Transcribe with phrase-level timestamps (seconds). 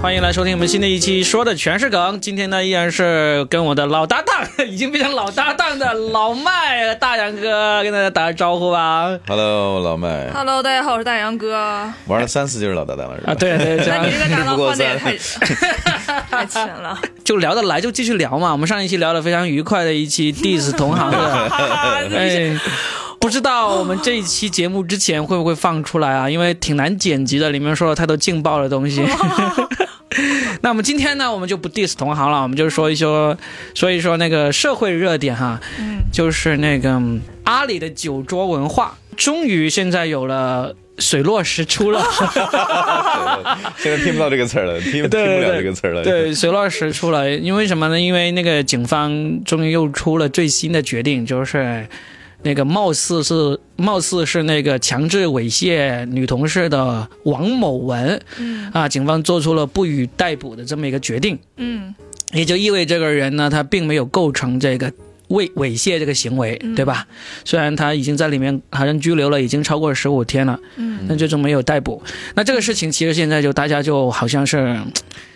[0.00, 2.20] 欢迎来收听我们新的一期，说的全是梗。
[2.20, 9.18] 今天呢，依然是跟我的老搭档，已经变成老搭档的老麦大杨哥，跟大家打个招呼吧。
[9.26, 11.92] Hello，老麦，Hello，大家好，我是大杨哥。
[12.06, 13.32] 玩了三次就是老搭档了，是吧？
[13.32, 16.96] 啊，对对，这样 那你这个搭档不过换的也三太太浅了。
[17.24, 18.52] 就聊得来就继续聊嘛。
[18.52, 21.18] 我们上一期聊得非常愉快的一期 diss 同行的，
[22.16, 22.56] 哎，
[23.18, 26.30] 不知道我们这一期节目之前会不会放出来啊？
[26.30, 29.04] 因为挺难剪辑的，里面说了太多劲爆的东西。
[30.62, 33.36] 那我们今天呢，我们就不 diss 同行了，我们就说一说
[33.74, 42.02] 说一说那个社会热点哈，嗯，就是那个嗯阿里的酒桌文化，终于现在有了水落石出了。
[43.78, 46.02] 现在听不到这个词儿了， 听听不了这个词儿了。
[46.02, 47.98] 对，水落石出了，因为什么呢？
[48.00, 51.86] 因为那个警方终于又出了最新的决定，就是
[52.42, 61.94] 那个貌似是貌似是那个强制猥亵女同事的王某文，嗯啊，警方做出了不予逮捕的这么一个决定，嗯
[62.32, 64.92] 也就意味这个人呢，他并没有构成这个。
[65.28, 67.06] 猥猥亵这个行为，对吧？
[67.44, 72.02] 虽然他已经在里面好像拘留了，已经超过十五天了，嗯，但最终没有逮捕。
[72.34, 74.90] 那这个事情其实现在就大家就好像是嗯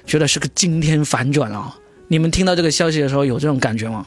[0.07, 1.77] 觉得是个惊天反转了。
[2.09, 4.07] 你们听到这个消息的时候有这种感觉吗？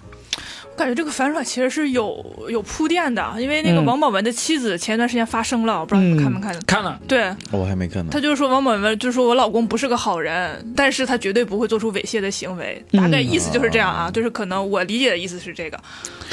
[0.76, 6.62] 我感觉这个反转其实是有有铺垫的，因为那个嗯王宝文的妻子前一段时间发声了，我不知道你们看没看见。
[6.68, 8.20] 看了，对我还没看呢他。
[8.20, 15.80] 就是说王宝文就是说我老公不是个好人，但是他绝对不会做出猥亵的行为，大概意思就是这样啊，就是可能我理解的意思是这个。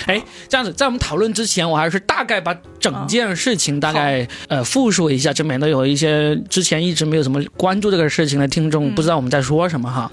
[0.06, 10.10] 哎，这样子，在我们讨论之前，我还是大概把整件事情大概、呃复述一下，这免得有一些之前一直没有怎么关注这个事情的听众嗯不知道我们在说什么哈。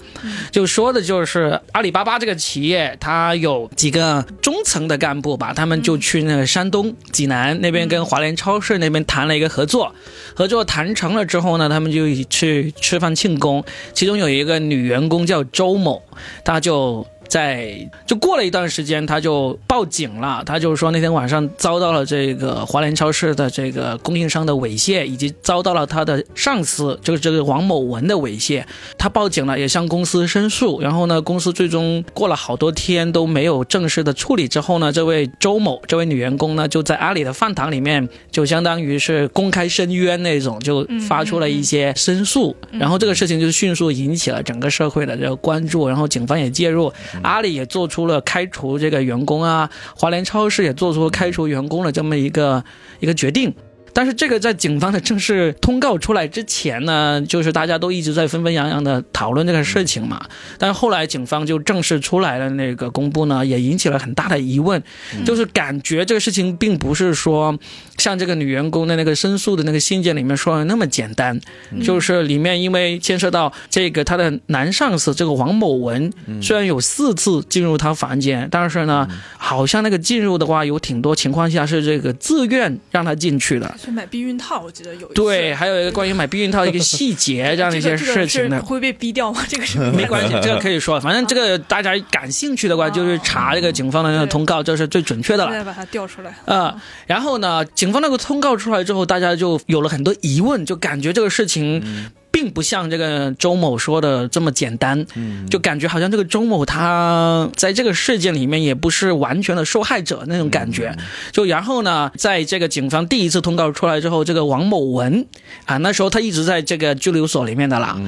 [0.52, 9.94] 就说的就是阿里巴巴这个企业，它有几个中层的干部吧，他们就去那个山东济南那边跟华联超市那边谈了一个合作，
[10.34, 16.02] 合作谈成了之后呢，他们就去吃饭庆功，其中有一个女员工叫周某，
[16.44, 17.06] 她就。
[17.30, 20.42] 在就过了一段时间，他就报警了。
[20.44, 28.64] 他就是说那天晚上遭到了这个华联超市的这个供应商的猥亵，以及遭到了他的上司，就是这个王某文的猥亵。
[28.98, 30.80] 他报警了，也向公司申诉。
[30.80, 34.48] 然后呢，公司最终过了好多天都没有正式的处理。
[34.48, 42.56] 之后呢，这位周某这位女员工呢，就在阿里的饭堂里面，就相当于是公开申冤那种，就发出了一些申诉。
[42.72, 46.92] 然后这个事情就迅速引起了整个社会的这个关注，然后警方也介入。
[47.22, 52.64] 阿里也做出了开除这个员工啊，华联超市也做出开除员工的这么一个
[53.00, 53.54] 一个决定。
[53.92, 60.20] 但是这个在警方的正式通告出来之前呢，就是大家都一直在纷纷扬扬的讨论这个事情嘛。
[60.58, 64.82] 但是后来警方就正式出来了那个公布呢，也引起了很大的疑问，
[65.24, 67.58] 就是感觉这个事情并不是说
[67.98, 71.38] 像这个女员工的那个申诉的那个信件里面说的那么简单，
[71.82, 83.74] 就是里面因为牵涉到这个他的男上司这个王某文，虽然有四次进入他房间，但是呢，好像那个进入的话有挺多情况下是这个自愿让他进去的。
[83.82, 88.62] 去买避孕套，我记得有一次对，还有一个关于买避孕套的一个细节 这样的一些事情呢这个是。
[88.62, 89.44] 会被逼掉吗？
[89.48, 95.52] 这个是 没关系，这个可以说，反正这个大家感兴趣的话，就是查这个警方的那个通告，这是最准确的了。
[95.52, 96.34] 再把它调出来。
[96.44, 96.74] 呃，
[97.06, 105.04] 然后呢，警方那个通告出来之后，大家就有了很多疑问，就感觉这个事情并不像这个周某说的这么简单，
[105.50, 110.96] 就感觉好像这个周某他在这个事件里面也不是完全的受害者那种感觉。
[111.32, 115.26] 就然后呢，在这个警方第一次通告出来之后，这个王某文
[115.66, 118.00] 啊，那时候他一直在这个拘留所里面的啦，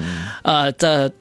[0.42, 1.12] 呃的。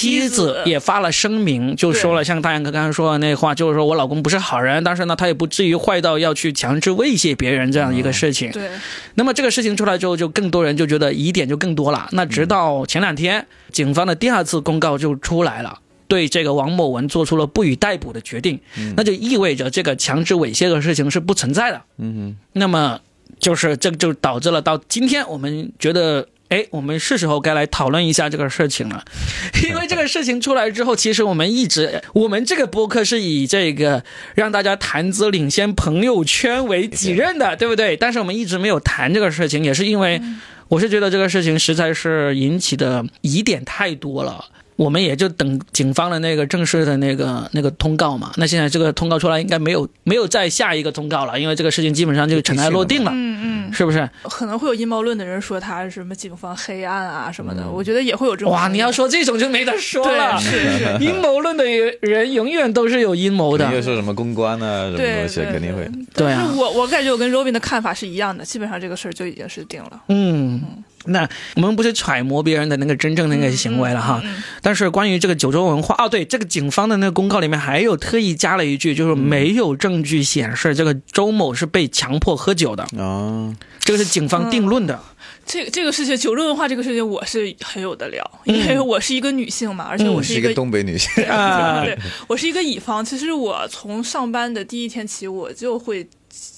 [0.00, 8.50] 妻子也发了声明，就说了像大杨哥刚刚说的那话，就是说我老公不是好人，但是呢，他也不至于坏到要去强制威胁别人这样一个事情。
[8.52, 8.70] 对，
[9.14, 12.08] 那么这个事情出来之后，就更多人就觉得疑点就更多了。
[12.12, 15.78] 那直到前两天，警方的第二次公告就出来了。
[16.08, 18.58] 对这个王某文做出了不予逮捕的决定，
[18.96, 21.80] 那就意味着这个强制猥亵的事情是不存在的。
[21.98, 22.98] 嗯那么
[23.38, 26.26] 就是这就导致了到今天我们觉得。
[26.50, 29.04] 哎，我们是时候该来讨论一下这个事情了，
[29.68, 34.04] 因为这个事情出来之后，其实我们一直，我们这个播客是以这个
[34.34, 37.96] 让大家谈资领先朋友圈为己任的，对不对？
[37.96, 40.20] 但是我们一直没有谈这个事情，也是因为
[40.68, 44.44] 我是觉得这个事情实在是引起的疑点太多了。
[44.80, 48.32] 我们也就等警方的那个正式的那个那个通告嘛。
[48.36, 54.08] 那现在这个通告出来，应该没有没有再下一个通告了，因为这个事情基本上就尘埃落定了，嗯嗯，是不是？
[54.22, 58.50] 可能会有阴谋论的人说他什么警方黑暗啊什么的，我觉得也会有这种。
[58.50, 60.40] 哇，你要说这种就没得说了。
[60.40, 61.62] 对是是，阴谋论的
[62.00, 63.70] 人永远都是有阴谋的。
[63.74, 65.86] 又说什么公关啊，什么东西，肯定会。
[66.14, 70.02] 对啊我我感觉我跟 Robin 的看法是一样的，基本上这个事儿就已经是定了。
[70.08, 70.62] 嗯，
[71.06, 85.00] 那我们不是揣摩别人的那个真正那个行为了哈，嗯但是关于这个九州文化，哦，对，这个警方的那个公告里面还有特意加了一句，就是没有证据显示这个周某是被强迫喝酒的，啊，这个是警方定论的。
[85.46, 91.82] 这个这个事情，酒州文化这个事情，我是很有的聊，因为我是一个女性嘛，而且我是一个是一个东北女性，啊。
[91.82, 91.98] 对，
[92.28, 93.04] 我是一个乙方。
[93.04, 96.06] 其实我从上班的第一天起，我就会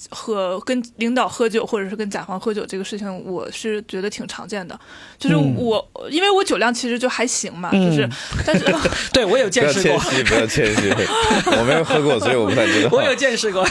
[0.09, 4.79] 和跟领导喝酒，或者是跟甲方喝酒这个事情，我是觉得挺常见的。
[5.17, 8.07] 就是嗯我，因为我酒量其实就还行嘛，就是，
[8.45, 8.65] 但是
[9.11, 10.89] 对我有见识过，谦虚，不要谦虚，
[11.57, 12.89] 我没有喝过，所以我不太知道。
[12.91, 13.65] 我有见识过。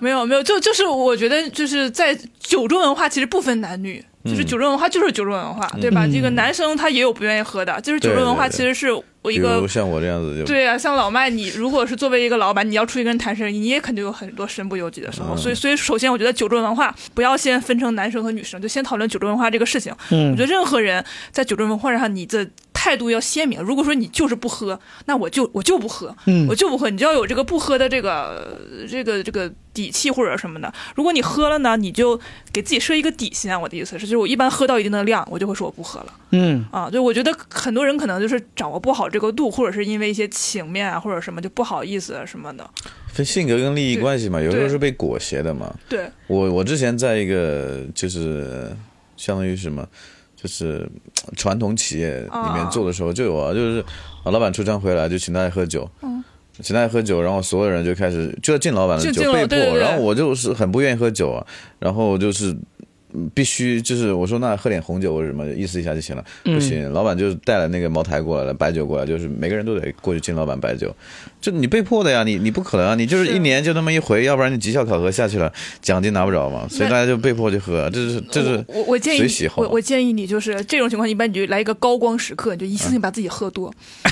[0.00, 4.04] 没有没有，就就是我觉得就是在酒桌文化其实不分男女。
[4.24, 6.04] 就是酒桌文化就是酒桌文化，对吧？
[6.04, 8.90] 嗯这个男生他也有不愿意喝的，就是酒桌文化其实是
[9.22, 15.34] 我一比个如像我这样子就对啊，像老麦，你如果是作为一个老板，你要出去跟人谈生意，你也肯定有很多身不由己的时候。
[15.34, 19.94] 嗯所以，所以首先我觉得酒桌文化不要先分成男生和女生，就先讨论酒桌文化这个事情。
[20.10, 23.60] 嗯我觉得任何人在酒桌文化上，你的态度要鲜明。
[23.62, 26.90] 如果说你就是不喝，那我就我就不喝，嗯我就不喝。
[26.90, 30.72] 你就要有这个不喝的这个这个这个底气或者什么的。
[30.96, 32.18] 如果你喝了呢，你就
[32.52, 33.58] 给自己设一个底线。
[33.60, 36.12] 我的意思是，就是我一般喝到一定的量，我就会说我不喝了。
[36.30, 42.68] 嗯啊，就我觉得很多人可能就是掌握不好这个度，或者是因为一些情面啊，或者什么就不好意思啊什么的。
[43.06, 45.72] 分性格跟利益关系嘛，有时候是被裹挟的嘛。
[45.88, 48.76] 对，我我之前在一个就是
[49.16, 49.86] 相当于什么，
[50.36, 50.88] 就是
[51.24, 53.80] 呃传统企业里面做的时候就有啊，就是
[54.24, 56.22] 啊老板出差回来就请大家喝酒，嗯
[56.62, 59.80] 请大家喝酒，然后所有人就开始就要敬老板的酒，被迫，对对对。
[59.80, 61.46] 然后我就是很不愿意喝酒啊，
[61.78, 62.54] 然后就是。
[63.14, 70.94] 嗯必须就是我说那喝点红酒或者什么意思一下就行了，不行，老板就带了那个茅台过来了，白酒过来，就是每个人都得过去敬老板白酒，
[71.40, 83.72] 就你被迫的呀，你你不可能啊，你就是是一年就那么一回，要不然你绩效考核下去了，奖金拿不着嘛，所以大家就被迫去喝，这是这是我我建议我我建议你就是这种情况，一般你就来一个高光时刻，你就一次性把自己喝多，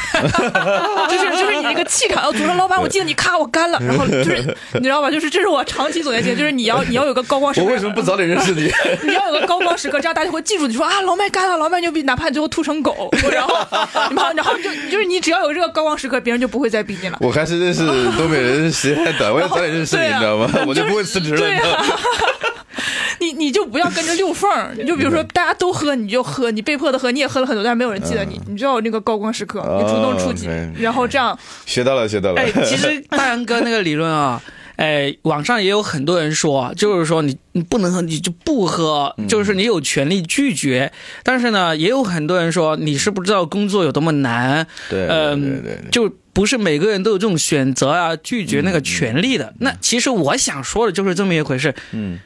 [1.11, 2.39] 就是就是你那个气场要足。
[2.47, 5.11] 说老板，我记得你咔我干了，然后就是你知道吧？
[5.11, 7.67] 就是这是我长期总结经验， 就是你要你要有个高光时刻。
[7.67, 8.71] 我为什么不早点认识你？
[9.05, 13.55] 你要有个高光时刻，这样大家会记住你说啊，老麦干了，老麦牛逼，哪怕你最后吐成狗，然后
[13.93, 17.16] 然后然后就就是你只要有这个高光时刻，别人就不会再逼你了。
[17.21, 17.85] 我还是认识
[18.17, 20.51] 东北人时间太短，我要早点认识你， 你知道吗？
[20.67, 21.79] 我就不会辞职了，对你知道吗？
[21.79, 21.97] 啊，
[23.21, 32.41] 你你就不要跟着溜缝儿，你就比如说大家都喝，你就喝，你被迫的喝，你也喝了很多，但是没有人记得你，你就要那个高光时刻，你主动出击哦，然后这样，学到了，学到了。
[32.41, 34.41] 哎，其实大杨哥那个理论啊，
[34.77, 40.93] 哎，网上也有很多人说，就是说你你不能喝，你就不喝，就是你有权利拒绝。
[41.23, 49.55] 但是呢，也有很多人说，你是不知道工作有多么难，对嗯对对对，就不是每个人都有这种选择啊，拒绝那个权利的。
[49.61, 52.19] 那其实我想说的就是这么一回事，嗯，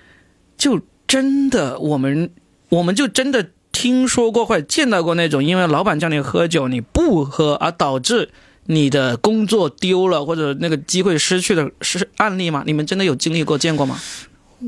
[0.59, 2.29] 就真的我们
[2.71, 8.31] 我们就真的听说过或者见到过那种因为老板叫你喝酒你不喝而导致
[8.65, 12.65] 你的工作丢了或者那个机会失去的是案例吗？
[12.67, 13.97] 你们真的有经历过见过吗？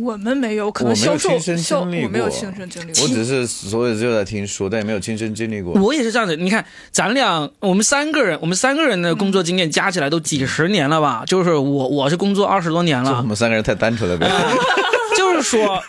[0.01, 5.75] 我们没有，可我没有能销售亲身销经历我没有亲身经历过，我只是所有只有在听说，但也没有亲身经历过。
[5.75, 11.25] 我也是这样子，你看咱俩我们三个人，我们三个人的工作经验加起来都几十年了吧？
[11.27, 14.29] 就是我我是工作二十多年了我，们三个人太单纯了，别
[15.17, 15.83] 就是说，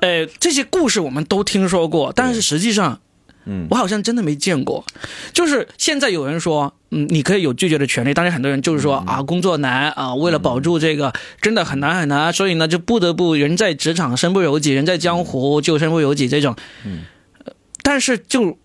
[0.00, 3.00] 呃， 这些故事我们都听说过，但是实际上，
[3.44, 4.84] 嗯我好像真的没见过。
[5.32, 16.56] 就是现在有人说，嗯，你可以有拒绝的权利，但是很多人就是说、啊，工作难啊，为了保住这个，真的很难很难，所以呢，就不得不人在职场身不由己，人在江湖就身不由己这种。
[16.84, 17.00] 嗯
[17.44, 18.58] 呃，但是就。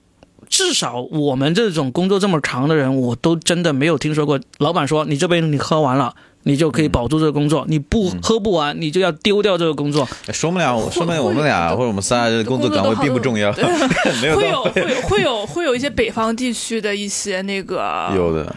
[0.49, 6.15] 至少我们这种工作这么长的人，我都真的没有听说过老板说你这杯你喝完了，
[6.47, 10.07] 你就可以保住这个工作，你不喝不完，你就要丢掉这个工作。
[10.31, 13.51] 说不了，说明我们俩或者我们仨的工作岗位并不重要，
[14.21, 18.55] 没有会有会有会有会有一些北方地区的一些那个 有的。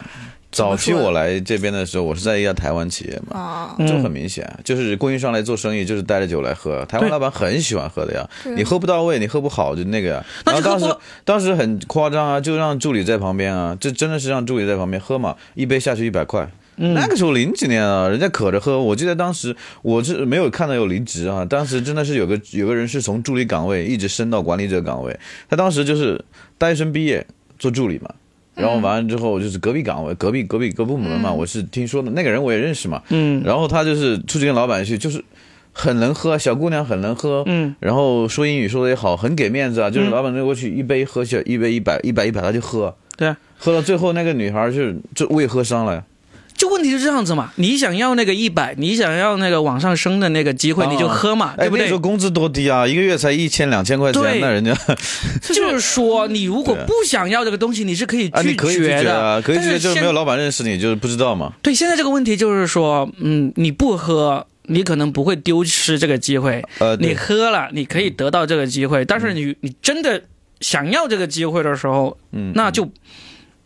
[0.52, 6.84] 早期我来这边的时候，我是在一家台湾企业嘛，就很明显，就是供应商来做生意，就是带着酒来喝。
[6.86, 10.24] 台湾老板很喜欢喝的呀，你喝不到位，你喝不好就那个呀。
[10.44, 16.50] 那然后当时当时很夸张啊，就让助理在旁边啊，这真的是让助理在旁边喝嘛，一杯下去一百块。
[16.76, 18.80] 嗯那个时候零几年啊，人家渴着喝。
[18.80, 26.24] 我记得当时我是没有看到有离职啊，当时真的是有个有个人是从助理岗位一直升到管理者岗位，他当时就是
[26.56, 27.26] 大学生毕业
[27.58, 28.10] 做助理嘛。
[28.54, 33.02] 然后完了之后就是隔壁岗位，隔壁隔壁隔部门嘛，我是听说的，那个人我也认识嘛。
[33.08, 35.24] 嗯然后他就是出去跟老板去，就是
[35.72, 39.88] 很能喝，小姑娘很能喝，嗯，然后说英语说的也好，很给面子啊。
[39.88, 46.04] 就是嗯老板那过去一杯喝下，一杯一百一百一百，他就喝，对啊，喝到最后那个女孩就是就胃喝伤了呀。
[46.60, 51.98] 就问题是这样子嘛，你想要那个一百，你想要那个往上升的那个机会，你就喝嘛，哎，对不对那时候？
[51.98, 54.76] 工资多低啊，一个月才一千两千块钱，那人家
[55.40, 61.50] 就是说，你如果不想要这个东西，你是可以啊，你拒可以拒绝绝的，啊，可以拒绝，就是没有老板认识你，就是不知道嘛。
[61.62, 69.02] 对，现在这个问题就是说，嗯，你不喝，你可能不会丢失这个机会；呃，你，喝了，你可以得到这个机会。
[69.02, 70.22] 但是你你真的
[70.60, 72.86] 想要这个机会的时候，嗯，那就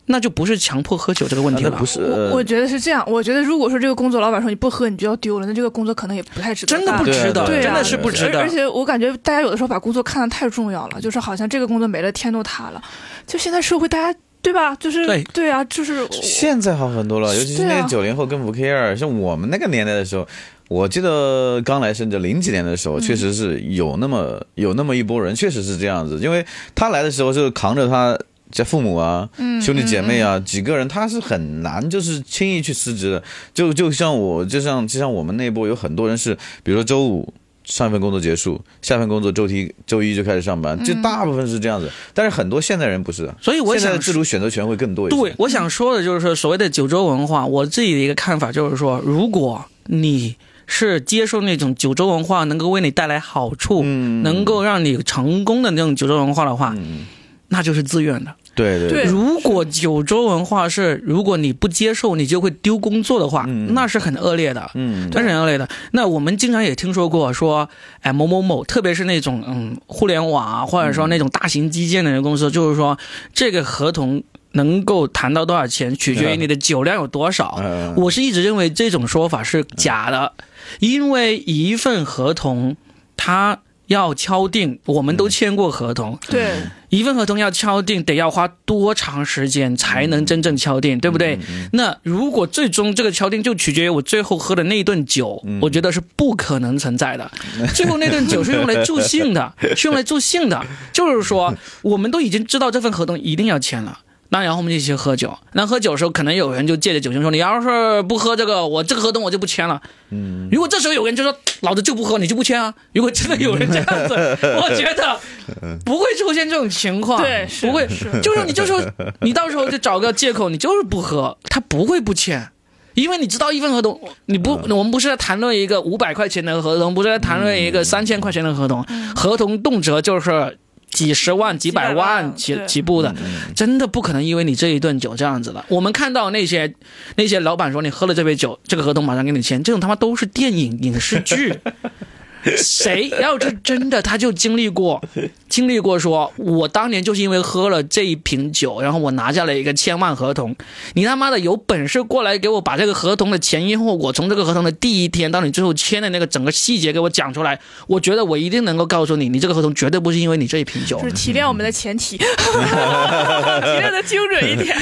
[0.07, 1.85] 那就不是强迫喝酒这个问题了啊不。
[1.85, 6.75] 是，我呃我觉得是这样，我觉得如果说这个工作老板说你不喝你就要丢了，那这个工作可能也不太值得。
[6.75, 8.39] 真的不值得，对啊真的是不值得。
[8.39, 12.81] 而而且我感觉大家有的时候把工作看得太重要了，就是好像这个工作没了天都塌了。
[13.25, 14.75] 就现在社会大家对吧？
[14.75, 18.95] 就是对啊，就是现在好很多了，尤其是对啊那个九零后更不 care。
[18.95, 20.27] 像我们那个年代的时候，
[20.67, 26.19] 我记得刚来深圳零几年的时候，确实是有那么有那么一波人，确实是这样子。
[26.19, 26.45] 因为
[26.75, 28.15] 他来的时候就是扛着他
[28.51, 33.23] 家父母啊、嗯兄弟姐妹啊几个人，他是很难就是轻易去辞职的。
[33.53, 37.33] 就就像我，就像就像我们内部有很多人是，比如说周五。
[37.67, 41.89] 上一份工作结束，下份工作周一周一就开始上班，就大部分是这样子。
[42.13, 45.17] 但是很多现代人不是，所以我想现在的制度选择权会更多一些。
[45.19, 50.35] 对，我想说的就是说，所谓的九州文化，我自己的一个看法就是说，如果你
[50.67, 57.07] 是接受那种九州文化能够为你带来好处，嗯能够让你成功的那种九州文化的话，嗯
[57.55, 58.35] 那就是自愿的。
[58.53, 64.69] 对对对如果九州文化是如果你不接受，你就会丢工作的话，嗯那是很恶劣的。
[64.73, 65.67] 嗯，那是很恶劣的。
[65.91, 67.69] 那我们经常也听说过说，
[68.01, 72.97] 哎，某某某，特别是那种嗯互联网啊，或者说那种大型基建的公司，就是说
[73.33, 74.21] 这个合同
[74.51, 77.57] 能够谈到多少钱，取决于你的酒量有多少。
[77.61, 80.33] 嗯我是一直认为这种说法是假的，
[80.79, 82.75] 因为一份合同
[83.17, 86.53] 它要敲定，我们都签过合同，对
[86.95, 91.37] 一份合同要敲定，得要花多长时间才能真正敲定，对不对？
[91.73, 97.29] 那如果最终这个敲定就取决于我最后喝的那一顿酒，我觉得是不可能存在的。
[97.75, 103.99] 最后那顿酒是用来助兴的，是用来助兴的，就是说 我们都已经知道这份合同一定要签了。
[104.35, 114.13] 那然后我们就一起喝酒，那喝酒的时候，可能有人就借着酒劲说：“你要是不喝这个，我这个合同我就不签了。”嗯，如果这时候有人就说：“老子就不喝，你就不签啊！”如果真的有人这样子，
[114.59, 115.17] 我觉得
[115.85, 118.83] 不会出现这种情况，对不会，是就是你就说
[119.21, 122.49] 你到时候就找个借口，你就是不喝，他不会不签。
[122.95, 130.57] 因为你知道一份合同，你不，我们不是在谈论一个五百块钱的合同，不是在谈论一个三千块钱的合同，合同动辄就是
[130.95, 133.13] 几十万、几百万万起起步的，
[133.53, 135.63] 真的不可能因为你这一顿酒这样子的。
[135.67, 136.73] 我们看到那些
[137.17, 141.53] 那些老板说你喝了这杯酒，这个合同马上给你签，这种他妈都是电影影视剧。
[142.57, 145.01] 谁要是真的，他就经历过，
[145.49, 150.55] 经历过说，我当年就是因为喝了这一瓶酒，然后我拿下了一个千万合同。
[150.93, 161.07] 你他妈的有本事过来给我把这个合同的前因后果，从这个合同的第一天到你最后签的那个整个细节给我讲出来，我觉得我一定能够告诉你，你这个合同绝对不是因为你这一瓶酒就。
[161.07, 164.75] 是提炼我们的前提，提炼的精准一点。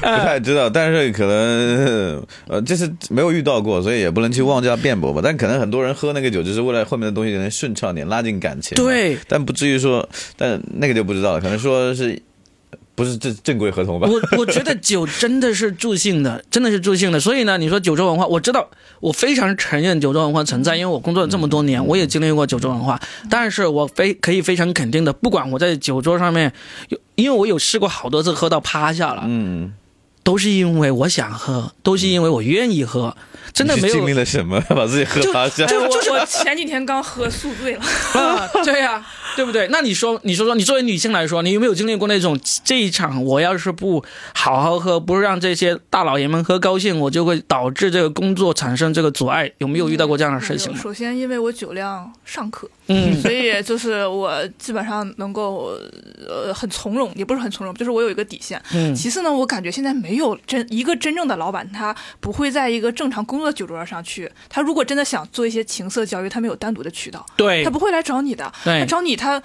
[0.00, 5.20] 不太知道，但是可能呃，这是没有遇到过，所以也不能去妄加辩驳吧。
[5.22, 8.74] 但可能很多人喝那个酒，就是为了后面的东西能顺畅点，拉近感情。
[8.74, 12.18] 对，但不至于说，但那个就不知道了，可能说是
[12.94, 14.08] 不是正正规合同吧？
[14.08, 17.18] 我我觉得酒真的是助兴的， 真的是助兴的。
[17.20, 23.00] 所以呢，你说九州文化，我知道，我非常承认九州文化存在，因为我工作了这么多年，我也经历过九州文化。
[23.28, 26.52] 但是我非可以非常肯定的，不管我在酒桌上面
[26.88, 29.72] 有，因为我有试过好多次喝到趴下了，嗯，
[30.24, 33.14] 都是因为我想喝，都是因为我愿意喝，
[33.52, 35.66] 真的没有经历了什么， 把自己喝趴下？
[35.66, 37.82] 就就是我前几天刚喝宿醉了，
[38.20, 39.04] 啊，对呀、
[39.36, 39.68] 对不对？
[39.70, 44.02] 那你说，你说说，你作为女性来说，你有没有经历过那种这一场我要是不
[44.34, 49.50] 好好喝，不是让这些大老爷们喝高兴，我就会导致这个工作产生这个阻碍？
[49.58, 50.78] 有没有遇到过这样的事情吗？
[50.82, 55.72] 首先，因为我酒量尚可，嗯 所以就是我基本上能够
[56.26, 58.60] 呃很从容，也不是很从容，就是我有一个底线。
[58.72, 64.30] 嗯其次呢，我感觉现在没有真一个真正的老板，他不会在一个正常工作酒桌上去。
[64.48, 68.52] 他如果真的想做一些情色交易，他没有单独的渠道，对他不会来找你的。
[68.62, 69.42] 他找你，他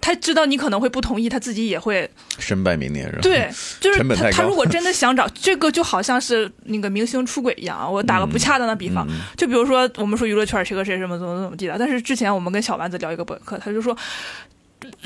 [0.00, 3.18] 他知道你可能会不同意，他自己也会身败名裂是吧？
[3.22, 3.50] 对，
[3.80, 7.88] 就是他他如果真的想找这个，就好像是那个明星出轨一样啊。
[7.88, 13.96] 我打个不恰当的比方，就比如说我们说娱乐圈谁和谁什么怎么怎么地的，但是之前我们跟小丸子聊一个博客，他就说。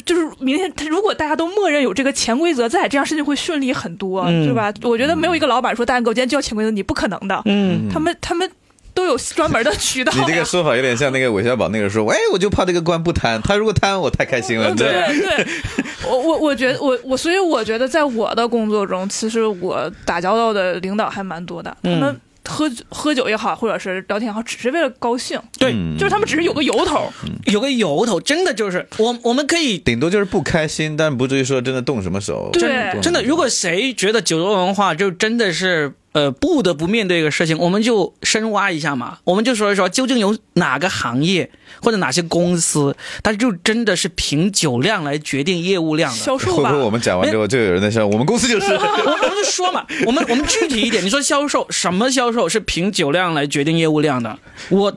[0.04, 4.72] 就是明天，他如果大家都默认有这个潜规则在，这样事情会顺利很多，嗯对吧？
[4.82, 7.42] 我觉得没有一个老板说大家给我今天就要潜规则，你不可能的。
[7.44, 8.50] 嗯，他们他们
[8.94, 10.12] 都有专门的渠道。
[10.14, 14.74] 你这个说法有点像那个韦小宝那个说，哎，我就怕这个官不贪，他如果贪，我太开心了。
[14.74, 15.46] 对对，
[16.08, 25.96] 我我我觉得我我所以我觉得在我的工作中，其实我打交道的领导还蛮多的，他们、嗯喝喝酒也好，或者是聊天也好，只是为了高兴，对，嗯。
[25.98, 27.12] 就是他们只是有个由头。
[27.46, 32.50] 有个由头，真的就是我我们可以顶多就是不开心，但不至于说真的动什么手。
[32.52, 32.98] 对。
[33.00, 41.50] 真的，如果谁觉得酒桌文化就真的是呃不得不面对一个事情，我们就深挖一下嘛，我们就说一说究竟有哪个行业
[41.82, 46.16] 或者哪些公司，它就真的是凭酒量来决定业务量的。
[46.16, 48.06] 销售吧会不会， 我们讲完之后就有人在笑？
[48.06, 48.72] 我们公司就是。
[48.72, 48.80] 我
[49.12, 54.38] 我们就说嘛，我们我们具体一点，你说销售什么销售是凭酒量来决定业务量的？
[54.70, 54.90] 我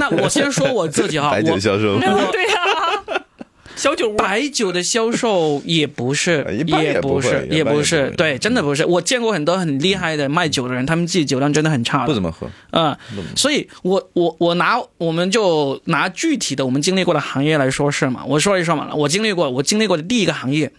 [0.00, 2.73] 那我先说我自己哈，白酒我销售， 对呀、
[3.76, 4.16] 小酒屋。
[4.16, 8.84] 白酒的销售也不是，也不是，也不是，对，真的不是。
[8.86, 12.48] 我见过很多很厉害的卖酒的人，他们自己酒量真的很差，不怎么喝。
[12.70, 12.96] 嗯，
[13.36, 20.72] 所以我我我拿我们就拿具体的我们经历过的行业来说事嘛，我说一说嘛，我经历过我经历过的第一个行业，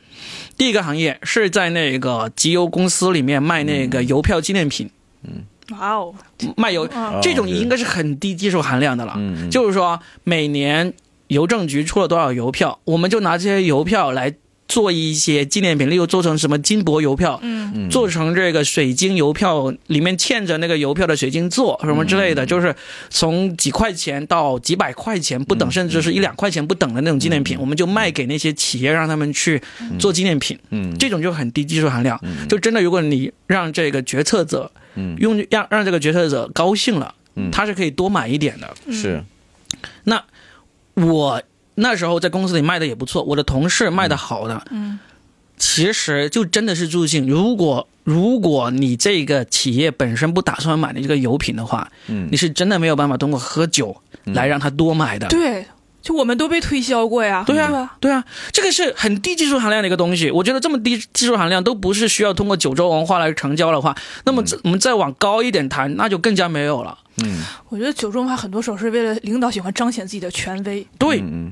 [0.58, 4.90] 第一个行业是在那个集邮公司里面卖那个邮票纪念品，
[5.72, 6.14] 哇哦，
[6.58, 9.20] 卖邮啊这种应该是很低技术含量的了，
[9.52, 10.94] 就是说每年
[11.28, 14.36] 邮政局出了多少邮票，我们就拿这些邮票来。
[14.68, 22.76] 做一些纪念品，例如做成什么金箔邮票，嗯，做成这个水晶邮票，里面嵌着那个邮票的水晶座什么之类的，就是
[23.12, 29.62] 从几块钱到几百块钱不等，甚至是一两块钱不等的那种纪念品，我们就卖给那些企业，让他们去
[30.00, 30.58] 做纪念品。
[30.72, 35.16] 嗯，这种就很低技术含量，就真的如果你让这个决策者，嗯。
[35.20, 37.52] 用让让这个决策者高兴了，嗯。
[37.52, 38.74] 他是可以多买一点的。
[38.92, 39.24] 是。
[40.06, 40.24] 那
[40.96, 41.42] 我
[41.76, 45.00] 那时候在公司里卖的也不错，我的同事卖的好的，嗯，
[45.58, 47.28] 其实就真的是助兴。
[47.28, 55.28] 如果如果你这个企业本身不打算买你这个油品的话，嗯你是真的没有办法通过喝酒来让他多买的。
[55.28, 55.66] 对，
[56.06, 57.44] 就我们都被推销过呀。
[57.48, 57.98] 对啊吧？
[58.00, 60.30] 对啊，这个是很低技术含量的一个东西。
[60.30, 63.94] 我觉得这么低技术含量都不是需要通过九州文化来成交的话，
[64.24, 66.98] 那么这我们再往高一点谈，那就更加没有了。
[67.24, 70.86] 嗯我觉得九州文化很多时候是为了领导喜欢彰显自己的权威。
[71.00, 71.52] 对，嗯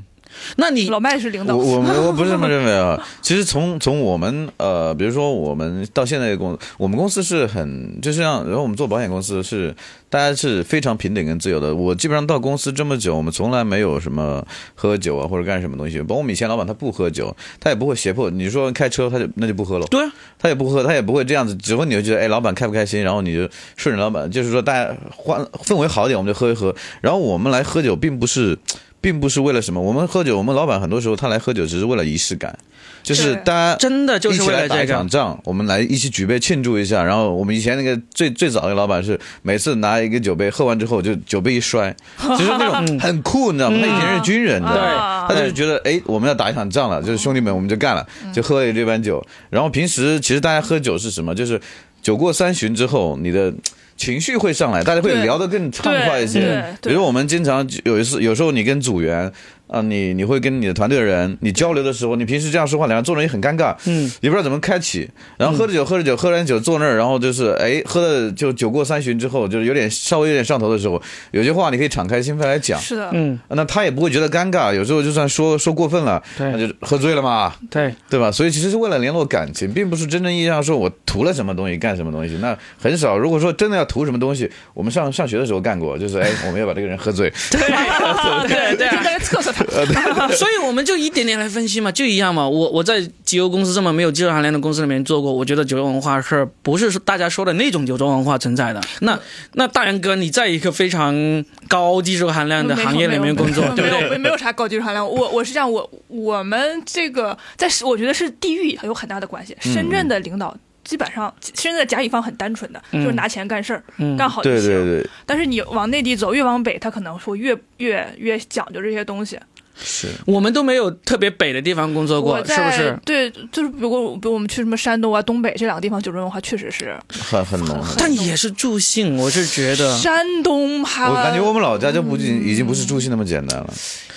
[0.57, 2.99] 那你老麦是领导，我我们我不是这么认为啊。
[3.21, 9.73] 其实从从我们呃，比如说我们到现在的公，我们公司是很就像，然后我们做保险公司是
[10.09, 11.73] 大家是非常平等跟自由的。
[11.73, 15.99] 我基本上到公司这么久，我们从来没有什么喝酒啊或者干什么东西。
[15.99, 19.87] 包括我们以前老板他不喝酒，他也不会胁迫你说开车他就那就不喝了。
[19.87, 26.75] 对啊，他也不喝，他也不会这样子，只会你就觉得，哎，老板开不开心，然后你就顺着老板，就是说大家换氛围好一点，我们就喝一喝。
[27.01, 28.57] 然后我们来喝酒，并不是，
[29.03, 32.57] 并不是为了什么，我们喝酒，我们老板很多时候他来喝酒只是为了仪式感，
[33.03, 37.03] 就是大家真的就是一起来打一为了这场仗，我们来一起举杯庆祝一下。
[37.03, 43.77] 然后我们以前那个最最早的老板是每次拿一个酒杯，喝完之后就酒杯一摔， 就是那种很酷，你知道吗？
[43.81, 45.27] 他以前是军人，你知道吗？
[45.27, 49.21] 他就是觉得哎，我们要打一场仗了，就是兄弟们，我们就干了，就喝了这杯酒。
[49.49, 51.35] 然后平时其实大家喝酒是什么？
[51.35, 51.59] 就是
[52.01, 53.53] 酒过三巡之后，你的。
[53.95, 56.63] 情绪会上来，大家会聊得更畅快一些。
[56.81, 59.31] 比如我们经常有一次，有时候你跟组员
[59.73, 65.09] 啊、你你会跟你的团队的人，你交流的时候，你平时这样说话，两个人坐那也很尴尬，嗯，也不知道怎么开启。
[65.35, 72.79] 然后喝着酒，喝着酒，喝完酒坐那儿，然后就是哎，喝的就酒过三巡之后，就是有点稍微有点上头的时候，有些话你可以敞开心扉来讲。
[72.79, 78.31] 是的，嗯，那他也不会觉得尴尬，有时候就算说说过分了，对那就喝醉了嘛，对，对吧？
[78.31, 83.17] 所以其实是为了联络感情，并不是真正意义上说我图了什么东西干什么东西，那很少。
[83.17, 87.59] 如果说真的要图什么东西，我们上上学的时候干过，就是哎，我们要把这个人喝醉，对
[88.47, 89.62] 对对就大家测测他。
[90.35, 92.47] 所以我们就一点点来分析嘛，就一样嘛。
[92.47, 98.81] 我我在集邮公司这么没有技术含量的公司里面做过，我觉得酒桌文化是不是大家说的那种酒桌文化存在的？
[99.01, 99.19] 那
[99.53, 104.01] 那大杨哥，你在一个非常高技术含量的行业里面工作， 对不对？
[104.09, 105.07] 没有没有啥高技术含量。
[105.07, 109.55] 我我是这样，我我们这个在我觉得是地域有很大的关系。
[109.65, 114.69] 嗯深圳的领导基本上，深圳的甲乙方很单纯的，嗯就是拿钱干事儿，嗯干好就对行。
[114.69, 119.39] 对对，但是你往内地走，越往北，他可能说越越越讲究这些东西。
[119.81, 120.07] 是。
[120.25, 122.97] 我们都没有特别北的地方工作过，是不是？
[123.05, 126.95] 对，就是比如比如我们去什么山东啊、东北这两个地方，酒桌文化确实是。
[127.09, 127.81] 很很浓。
[127.81, 129.97] 很但也是助兴，我是觉得。
[129.97, 133.73] 山东还我感觉我们老家就不仅已经不是助兴那么简单了，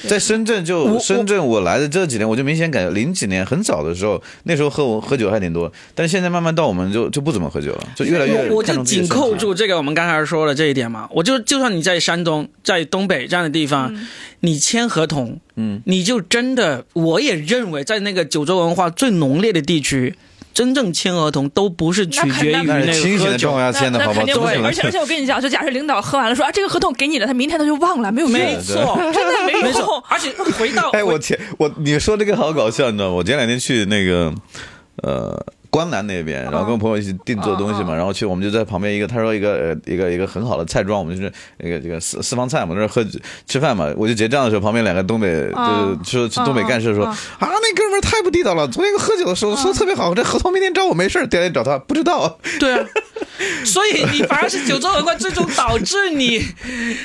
[0.08, 13.94] 在深圳就深圳，我来的这几年，我就明显感觉零几年很早的时候，那时候喝我喝酒还挺多，但是现在慢慢到我们就就不怎么喝酒了，就越来越我我就紧扣住这个我们刚才说的这一点嘛，我就就算你在山东、在东北这样的地方，
[14.46, 20.14] 你签合同，嗯，你就真的，我也认为在那个九州文化最浓烈的地区，
[20.54, 22.86] 真正签合同都不是取决于那个
[23.18, 23.58] 喝酒状。
[23.58, 30.02] 态下签的，好不会，怎么可能而且而且我跟你讲，就假设领导喝完了说啊，这个合同给你了，他明天他就忘了，没有没用错，真的没没错用。
[30.08, 33.14] 而且回到哎，我前我你说这个好搞笑，你知道吗？
[33.16, 34.32] 我前两天去那个
[35.02, 35.44] 呃
[35.76, 43.04] 关南那边，然后跟我朋友一起订做东西嘛，然后去我们就在旁边一个，他说一个呃一个一个很好的菜庄，我们就是那个这个私私房菜嘛，在那儿喝
[43.46, 51.76] 吃饭嘛，我就结账的时候，旁边两个东北嗯就是说去东北干事说嗯啊那哥们儿太不地道了，昨天喝酒的时候说特别好，这合同明天找我没事儿，第二天找他。
[51.80, 52.86] 不知道，对啊，
[53.64, 56.44] 所以你反而是九州文化最终导致你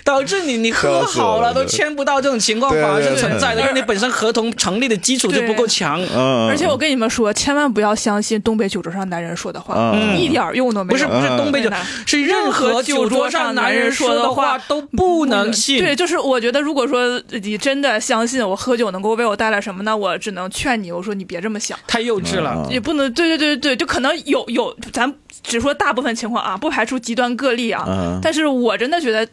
[0.03, 6.01] 导致你你喝好了都签不到这种情况，对反而是存在的，因为你本身合同成立的基础就不够强。
[6.15, 10.93] 嗯，而且我跟你们说，千万不要相信东北酒桌上男人说的话，嗯一点用都没有。
[10.93, 11.69] 不是不是嗯东北酒
[12.05, 15.79] 是任何酒桌上男人说的话都不能信。
[15.79, 22.53] 对，就是我觉得，如果说你真的相信我喝酒能够为我带来什么，那我只能劝你，我说你别这么想，太幼稚了。
[22.55, 25.11] 嗯也不能，对对对对，就可能有有，咱
[25.43, 27.85] 只说大部分情况啊，不排除极端个例啊。
[27.87, 29.27] 嗯但是我真的觉得。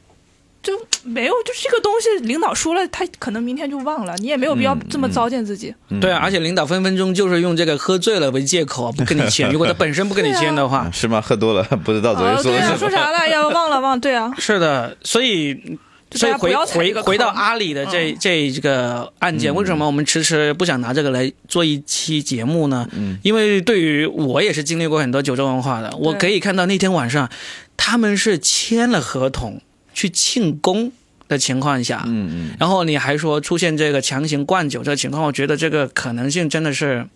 [0.61, 0.73] 就
[1.05, 5.73] 没有，就是这个东西，领导说了，他可能明天就忘了，你也没有必要嗯这么糟践自己。
[6.01, 9.49] 对啊，而且领导分分钟就是用这个喝醉了为借口啊不跟你签。
[9.55, 11.21] 如果他本身不跟你签的话， 是吗？
[11.21, 13.29] 喝多了不知道昨天啊，对啊，说啥了？
[13.29, 15.79] 要，忘了忘，对啊，是的，所以就
[16.12, 22.88] 所以回回回到阿里的这、这这个案件，为什么我们迟迟不想拿这个来做一期节目呢？
[22.92, 27.29] 嗯因为对于我也是经历过很多九州文化的，我可以看到那天晚上
[27.77, 29.61] 他们是签了合同
[29.92, 30.92] 去庆功
[31.29, 37.07] 的情况下，嗯嗯然后你还说出现这个强行灌酒这个情况，我觉得这个可能性真的是。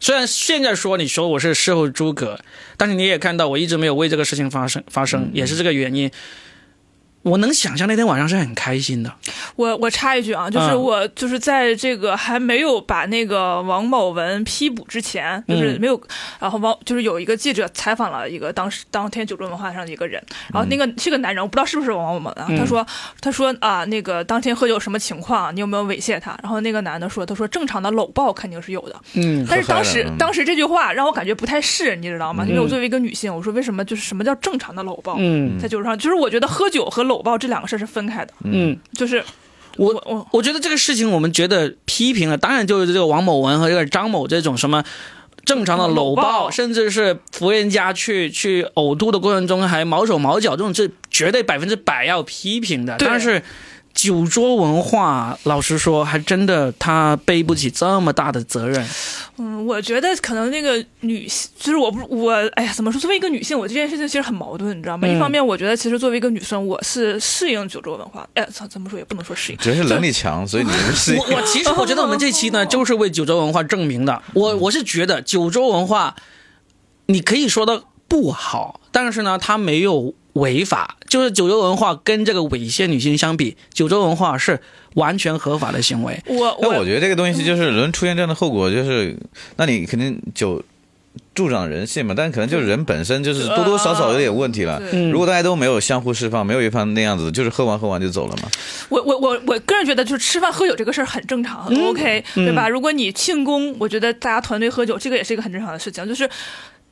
[0.00, 2.38] 虽然现在说你说我是事后诸葛，
[2.76, 6.08] 但是你也看到我一直没有为这个事情发生发生，也是这个原因。
[7.28, 9.12] 我能想象那天晚上是很开心的，
[9.56, 10.82] 我我插一句啊，就是嗯。
[10.88, 16.00] 我就是在这个还没有把那个王某文批捕之前，就是嗯没有，
[16.40, 22.56] 然后王就是有一个记者采访了一个当时当天九州文化上的一个人，然后那个是个男人，我不知道是不是王某文啊，嗯。
[22.56, 22.86] 他说
[23.20, 26.38] 他说啊那个当天喝酒什么情况，你有没有猥亵他？
[26.42, 32.44] 然后那个男的说，他说正常的搂抱肯定是有的，嗯，但是当时当时这句话让我感觉不太是，你知道吗？
[32.44, 32.48] 嗯。
[32.48, 35.16] 因为我作为一个女性，我说为什么就是什么叫正常的搂抱？
[35.18, 35.58] 嗯。
[35.58, 39.22] 在酒桌上，就是我觉得喝酒和搂抱这两个事儿是分开的，嗯，就是
[39.76, 44.84] 我我我我觉得这个事情我们觉得批评了，当然就是这个王某文和这个张某这种什么。
[45.44, 52.96] 正常的搂搂抱，甚至是扶人家去去呕吐的过程中还毛手毛脚，这种是绝对百分之百要批评的。
[52.98, 53.42] 但是
[53.98, 58.88] 酒桌文化，老实说，还真的他背不起这么大的责任。
[59.38, 63.00] 嗯，我觉得可能那个女性，就是我不我，哎呀，怎么说？
[63.00, 65.08] 作为一个女性，我这件事情其实很矛盾，你知道吗？
[65.08, 74.22] 嗯一方面，我觉得其实作为一个女生，我是适应酒桌文化，哎，怎，怎么说也不能说适应，主要是能力强，所以你们是 我我其实我觉得我们这期呢，就是为酒桌文化证明的。
[74.32, 76.14] 我我是觉得酒桌文化，
[77.06, 80.96] 你可以说的不好，但是呢，它没有违法。
[81.08, 84.60] 就是九州文化跟这个猥亵女性相比，九州文化是
[84.94, 86.20] 完全合法的行为。
[86.26, 89.16] 我我我觉得这个东西就是人出现这样的后果，就是
[89.56, 90.62] 那你肯定就
[91.34, 94.78] 助长人性嘛，但可能就是人本身就是多多少少有点问题了。
[94.92, 98.50] 嗯如果大家都没有相互释放，没有一方那样子，就是喝完喝完就走了嘛。
[98.90, 102.68] 我我我我个人觉得，就是吃饭喝酒这个事儿很正常，很 OK，、对吧？
[102.68, 106.28] 如果你庆功，我觉得大家团队喝酒，这个也是一个很正常的事情，就是。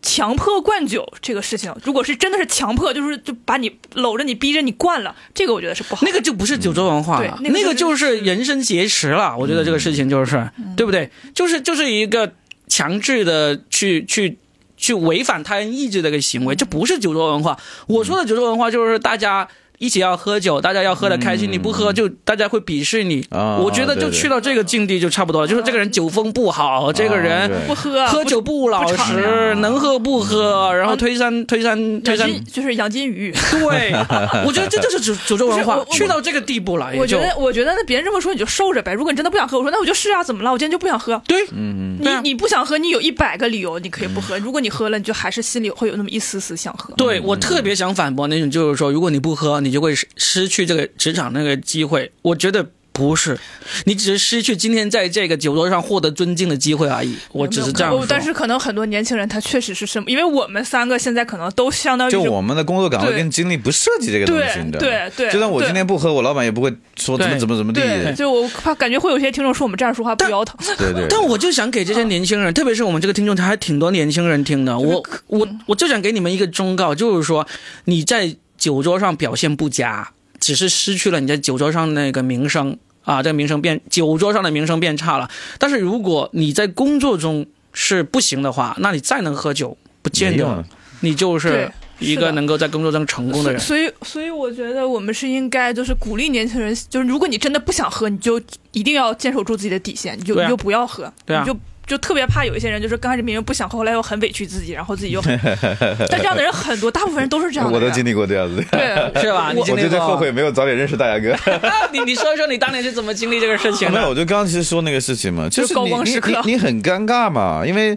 [0.07, 6.07] 强迫灌酒这个事情，如果是真的是强迫，就是就把你搂着你逼着你灌了，这个我觉得是不好。
[6.07, 9.37] 那个就不是酒桌文化了，对那个就就是是人身劫持了。
[9.37, 11.11] 我觉得这个事情就是，对不对？
[11.35, 12.33] 就是就是一个
[12.69, 14.39] 强制的去去
[14.77, 17.59] 去违反他人意志的一个行为，这不是酒桌文化。
[17.89, 19.49] 我说的酒桌文化就是大家。
[19.79, 21.51] 一起要喝酒，大家要喝的开心。
[21.51, 23.25] 你不喝，就大家会鄙视你。
[23.31, 33.33] 啊我觉得就去到这个境地就差不多了，就是这个人酒风不好，这个人不喝喝酒不老实，能喝不喝，然后推三推三推三就是养金鱼。
[33.53, 33.93] 对，
[34.47, 38.93] 我觉得这就是诅诅咒文化去到这个地步了，我觉得，我觉得那别人这么说你就受着呗。
[38.93, 40.53] 如果你真的不想喝，我说那我就是啊，怎么了？
[40.53, 41.21] 我今天就不想喝。
[41.27, 44.39] 对，嗯对啊你你不想喝，你有一百个理由，你可以不喝。
[44.39, 46.95] 如果你喝了，你就还是心里会有那么一丝丝想喝。
[46.97, 52.11] 对我特别想反驳那种，就是说，如果你不喝，你就会失失去这个职场那个机会。
[52.23, 53.39] 我觉得不是，
[53.85, 57.15] 你只是失去今天在这个酒桌上获得尊敬的机会而已。
[57.31, 58.01] 我只是这样说。
[58.01, 65.11] 哦但是可能很多年轻人他确实是什么，因为我们三个现在可能都相当于就我们的工作岗位跟经历不涉及这个东西，对你知道吗？
[65.15, 67.83] 对对就算我今天不喝，我老板也不会说怎么怎么怎么地。
[67.83, 70.57] 对，就我怕感觉会有些听众说我们这样说话不腰疼。
[70.79, 71.07] 对对。
[71.11, 74.79] 但我就想给这些年轻人，特别是我们这个听众，他还挺多年轻人听的。
[74.79, 77.47] 我我我就想给你们一个忠告，就是说
[77.85, 85.31] 你在酒桌上表现不佳，只是失去了你在酒桌上那个名声啊，这个名声变酒桌上的名声变差了。
[85.59, 90.65] 但是如果你在工作中是不行的话，那你再能喝酒，不见得
[91.01, 93.61] 你就是一个能够在工作中成功的人。
[93.61, 98.41] 所以，所以我觉得我们是应该就是鼓励年轻人，就是如果你真的不想喝，你就
[98.73, 105.39] 一定要坚守住自己的底线，你就、啊你就不要喝，对啊你就就特别怕有一些人，就是刚开始明明不想，后来又很委屈自己，然后自己又很。
[106.11, 107.75] 但这样的人很多，大部分人都是这样的。
[107.75, 108.63] 我都经历过这样子。
[108.73, 109.53] 对，是吧？
[109.55, 111.35] 你我经历过我就在后悔没有早点认识大牙哥。
[111.93, 117.97] 你你说一说你当年是怎么经历这个事情没有，我就刚刚其实说那个事情嘛，就是高你你光时刻你你很尴尬嘛，因为。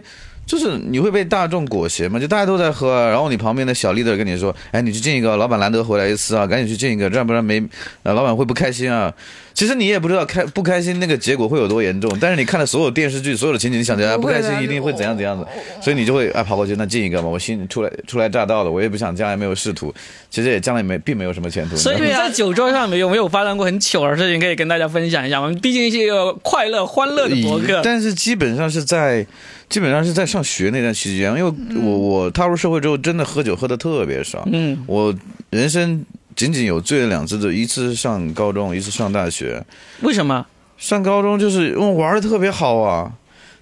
[0.50, 7.62] 就是你会被大众裹挟嘛，就大家都在喝啊，然后你旁边的小 leader 跟你说，哎，你去敬一个，老板难得回来一次啊，赶紧去敬一个，这样不然没，
[8.02, 9.14] 呃，老板会不开心啊。
[9.54, 15.46] 其实你也不知道开不开心那个结果会有多严重，但是你看了所有电视剧，所有的情景，你想着啊不开心一定会怎样怎样的，
[15.80, 19.94] 所以你就会啊跑过去那敬一个嘛，我新出来初来乍到的，我也不想将来没有仕途，
[20.30, 21.76] 其实也将来没并没有什么前途。
[21.76, 25.46] 所以在酒桌上没有没有发生过很糗的事情，可以跟大家分享一下吗？
[25.46, 27.80] 我们毕竟是一个快乐欢乐的博客。
[27.84, 29.26] 但是基本上是在，
[29.70, 34.46] 基本上是在上学那段期间，因为我我踏入社会之后，真的喝酒喝的特别少。
[34.52, 35.14] 嗯，我
[35.48, 36.04] 人生
[36.34, 39.64] 仅仅有醉了两次的，一次上高中，一次上大学。
[40.02, 40.44] 为什么？
[40.76, 43.12] 上高中就是因为玩的特别好啊，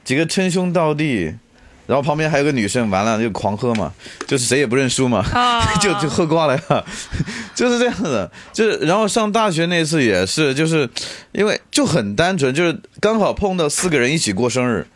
[0.02, 1.34] 几个称兄道弟，
[1.86, 3.92] 然后旁边还有个女生，完了就狂喝嘛，
[4.26, 5.18] 就是谁也不认输嘛。
[5.32, 6.84] 啊 就就喝挂了呀，
[7.54, 10.88] 就是这样的，就是然后上大学那次也是，就是
[11.32, 14.86] 因为就很单纯，就是刚好碰到四个人一起过生日，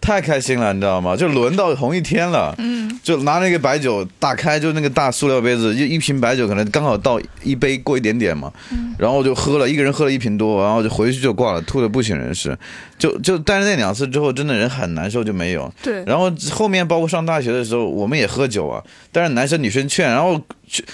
[0.00, 1.16] 太开心了，你知道吗？
[1.16, 8.50] 就轮到同一天了，嗯，就拿那个白酒打开，就那个大塑料杯子，一一瓶白酒可能刚好倒一杯过一点点嘛，
[8.98, 12.56] 然后就喝了，一个人喝了一瓶多，然后就回去就挂了，吐的不省人事，
[12.98, 18.82] 就就但是那两次之后，真的人很难受，就没有，对，然后后面包括上大学的时候，我们也喝酒啊，
[19.12, 20.44] 但是男生女生劝，然后去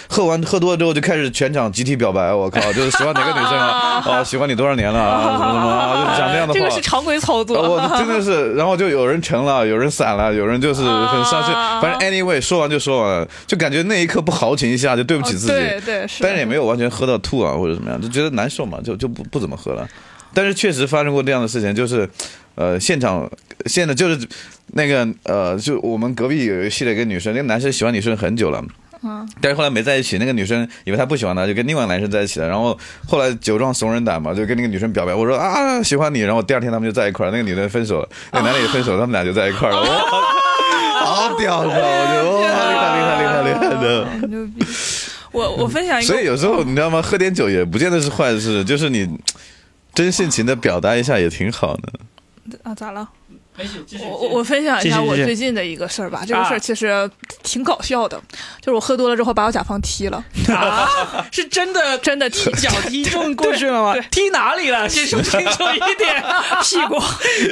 [0.08, 6.58] 喝完喝多了之后就开始全场集体表白，我靠， 就是喜欢哪个女生啊， 啊，喜欢你多少年了啊，什么什么啊，就是讲这样的话。
[6.58, 7.56] 这个是常规操作。
[7.58, 11.54] 呃我真的是，然后就有人成了，有人散了，有人就是很伤心。
[11.54, 15.52] 啊反正 anyway 说完就说完了，就感觉那一刻不豪情一下就对不起自己。
[15.52, 19.87] 哦对对是但是也没有完全喝到吐啊或者怎么样，就觉得难受嘛，就就不不怎么喝了。
[20.32, 22.08] 但是确实发生过这样的事情，就是，
[22.56, 23.30] 呃，现场
[23.66, 24.18] 现在就是
[24.72, 28.60] 那个呃，就我们隔壁有一个系的一个女生，那个男生喜欢女生很久了。
[29.05, 32.49] 嗯但是后来没在一起，那个女生以为他不喜欢她，就跟另外男生在一起了。
[32.49, 36.21] 然后后来酒壮怂人胆嘛，就跟那个女生表白，我说啊 喜欢你。
[36.21, 39.81] 然后第二天他们就在一块儿，那个女的分手了，那个男的也分手了，他们俩就在一块儿了。
[39.83, 44.27] 哇，好屌的，我觉得哇厉害厉害厉害厉害的。
[44.29, 44.64] 牛逼。
[45.33, 47.03] 我我分享一个，所以有时候你知道吗？
[47.03, 49.19] 喝点酒也不见得是坏事，就是你
[49.93, 51.93] 真性情的表达一下也挺好的。
[52.62, 53.09] 啊咋了？
[53.57, 57.09] 没事，继续我我我分享一下我最近的一个事儿吧，这个事啊儿其实
[57.43, 58.21] 挺搞笑的，
[58.61, 60.88] 就是我喝多了之后把我甲方踢了，啊，
[61.31, 64.03] 是真的 真的踢脚踢中过去了吗对？
[64.11, 64.88] 踢哪里了？
[64.88, 66.23] 先说清楚一点。
[66.62, 66.99] 屁股。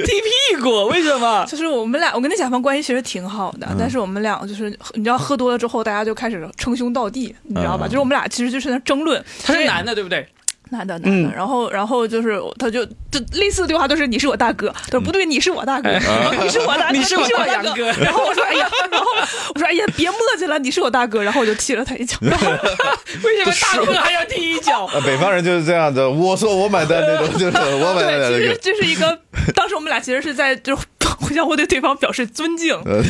[0.05, 0.87] 踢屁股？
[0.87, 1.45] 为什么？
[1.47, 7.87] 就是我们俩，我跟那甲方关系其实挺好嗯的，但是我们俩就是你知道喝多了之后，大家就开始称兄道弟，你知道吧？
[7.87, 10.27] 嗯就是我们俩其实就是在争论，他是男的，对不对？
[10.73, 11.33] 男的男的，嗯。
[11.37, 15.89] 然后然后就是他就就类似的对话都是你是我大哥，他说不对，你是我大哥，
[16.43, 17.93] 你是我大哥， 你是我大大哥。
[18.03, 19.07] 然后我说哎呀，然后
[19.55, 24.87] 我说哎呀别磨叽了，你是我大哥，然后我就踢了他一脚，为什么大哥还要踢一脚？
[24.87, 28.59] 啊，北方人就是这样子，我说我买单那种，就是我买单其实那个。
[28.63, 29.19] 这是一个，
[29.55, 30.77] 当时我们俩其实是在就
[31.21, 33.03] 互相会对对方表示尊敬，呃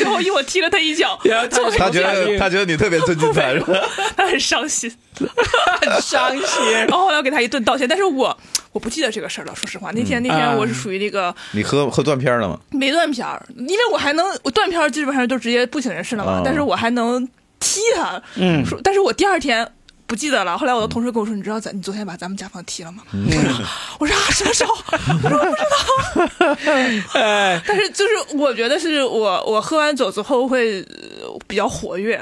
[0.00, 1.18] 然后因为我踢了他一脚，
[1.78, 3.42] 他觉得他觉得你特别尊敬他，
[4.16, 4.90] 他很伤心。
[5.18, 6.86] 很伤心然。
[6.88, 8.36] 后后来我给他一顿道歉，但是我
[8.70, 9.54] 我不记得这个事儿了。
[9.56, 12.58] 说实话，那天那天我是属于那个你喝喝断片了吗？
[12.70, 17.26] 没断片儿，因为我还能我断片儿基本上就直接不省人事了嘛，啊但是我还能
[17.58, 18.22] 踢他。
[18.36, 19.68] 嗯说，但是我第二天。
[20.08, 20.56] 不记得了。
[20.56, 23.28] 后来我的同事跟我说：“你知道咱你昨天把咱们甲方踢了吗？”嗯
[23.98, 24.74] 我说：“啊，什么时候？”
[25.22, 25.38] 我说
[26.16, 26.56] ：“不知道。
[27.20, 32.18] 哎”但是就是我觉得是我我喝完酒之后会呃比较活跃，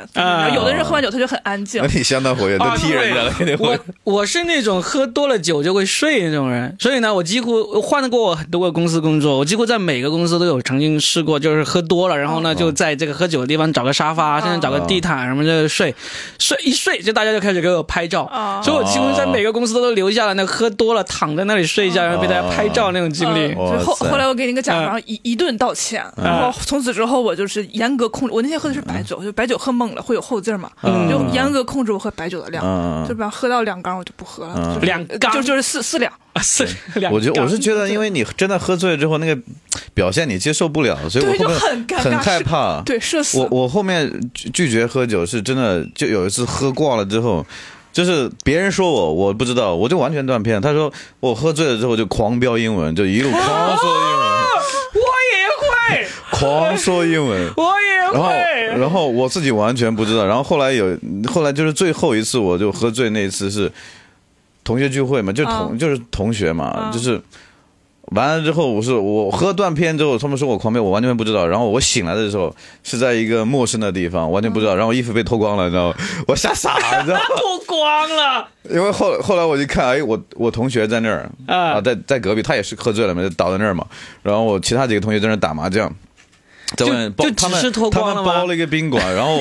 [0.54, 1.88] 有的人喝完酒他就很安静那。
[1.94, 3.80] 你相当活跃，都踢人家了，肯定 我会。
[4.02, 15.94] 我是那种喝多了酒就会睡那种人，所以呢，我几乎换过我很多个公司工作，我几乎在每个公司都有曾经试过，就是喝多了，然后呢，就在这个喝酒的地方找个沙发，甚至找个地毯什么就睡，
[16.40, 23.54] 睡一睡就大家就开始给我拍照，啊所以我几乎在每个公司都留下了那个喝多了躺在那里睡觉，然后被大家拍照那种经历。
[23.54, 28.34] 嗯后后来我给你个甲方一、一顿道歉，然后从此之后我就是严格控制。
[28.34, 31.08] 我那天喝的是白酒，就白酒喝懵了会有后劲嘛，嗯。
[31.08, 33.06] 就严格控制我喝白酒的量，嗯。
[33.06, 34.74] 就比方喝到两缸我就不喝了，嗯。
[34.74, 35.32] 就是两缸？
[35.32, 36.12] 就就是四四两。
[36.36, 36.66] 啊是
[37.00, 39.38] 两我觉缸我是觉得，因为你真的喝醉了之后，那个
[39.94, 42.82] 表现你接受不了，所以我后面很，很害怕。
[42.82, 43.38] 对，社死。
[43.38, 47.44] 我我后面拒拒绝喝酒是真的，就有一次喝挂了之后，
[47.92, 50.60] 就是别人说我我不知道，我就完全断片。
[50.60, 53.42] 他说我喝醉了之后就狂飙英文，就一路 狂
[53.78, 54.28] 说英文，
[54.94, 55.00] 我
[55.32, 57.50] 也会，狂说英文。
[57.56, 58.78] 我也然后，会。
[58.78, 60.26] 然后我自己完全不知道。
[60.26, 60.96] 然后后来有，
[61.32, 63.70] 后来就是最后一次，我就喝醉那一次是
[64.66, 67.22] 同学聚会嘛，就同、啊就是同学嘛，啊就是
[68.12, 71.46] 完了之后，我是我喝断片之后，他们说我狂飙，我完全不知道。
[71.46, 74.76] 然后我醒来的时候是在一个陌生的地方，完全不知道。
[74.76, 75.96] 然后衣服被脱光了，你知道吗？
[76.28, 77.24] 我吓傻了，你知道吗？
[77.38, 83.86] 脱光了，因为后后来我就看，哎，我我同学在那儿啊啊，在在隔壁，他也是喝醉了嘛，就倒在那儿嘛。
[84.22, 85.92] 然后我其他几个同学在那儿打麻将，
[86.76, 89.36] 在外面包就他们他们包了一个宾馆，然后。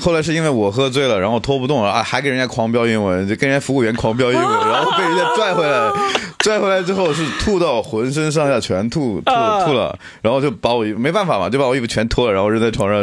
[0.00, 5.90] 后来是因为我喝醉了，然后拖不动了啊，还给人家狂飙英文，就跟人家服务员狂飙英文， 然后被人家拽回来，
[6.38, 13.02] 拽回来之后是吐到浑身上下全吐吐啊吐了，然后就把我没办法嘛，就把我衣服全脱了，然后扔在床上，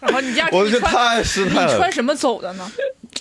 [0.00, 1.90] 然后 你第二我就太失态了你穿。
[1.92, 2.70] 什么走的呢？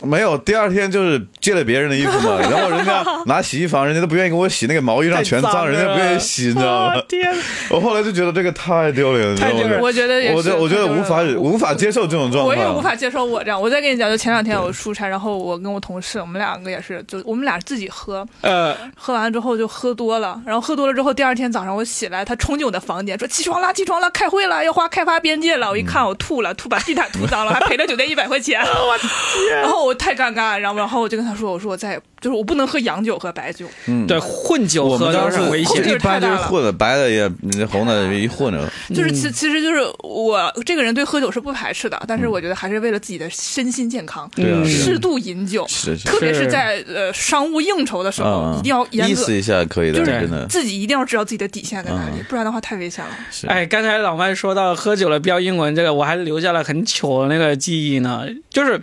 [0.03, 7.01] 没有，第二天就是借了别人的衣服嘛， 然后人家拿洗衣房，人家都不愿意给我洗，那个毛衣上全脏，人家不愿意洗，你知道吗啊？
[7.07, 7.33] 天，
[7.69, 9.37] 我后来就觉得这个太丢脸了？
[9.37, 13.61] 太丢脸我觉得也是，我觉得我觉得无法了无法接受这种状我，也无法接受我这样。
[13.61, 28.61] 我再跟你讲，就前两天我出差，然后我跟我同事，我们两个也是，就我们俩自己喝，呃，喝完之后就喝多了，然后喝多了之后，第二天早上我起来，他冲进我的房间说：“起床啦，起床啦，开会了，要划开发边界了。”我一看，我吐了，吐把地毯吐脏了，还赔了酒店一百块钱。
[28.65, 29.59] 我天！
[29.61, 33.65] 然后我太尴尬了，然后然后我就跟他说：“我说我再就是我不能喝洋酒和白酒。
[33.87, 35.77] 嗯，对，混酒喝都我们当时是很危险。
[35.77, 36.37] 一般就是太大了。
[36.47, 37.27] 混的，白的也
[37.65, 46.51] 红的一混着， 就是其其实就是我这个人对喝酒是不排斥的，但是我觉得还是为了自己的身心健康，对啊，嗯适度饮酒，是是，特别是是。
[46.51, 50.45] 在呃商务应酬的时候，嗯，一定要严格意思，一下可以的，就是真的。
[50.47, 53.11] 自己一定要知道自己的底线在哪里，嗯不然的话太危险了。
[53.31, 53.47] 是。
[53.47, 58.79] 哎，刚才老麦说到喝酒了标英文这个，我还留下了很糗的那个记忆呢，就是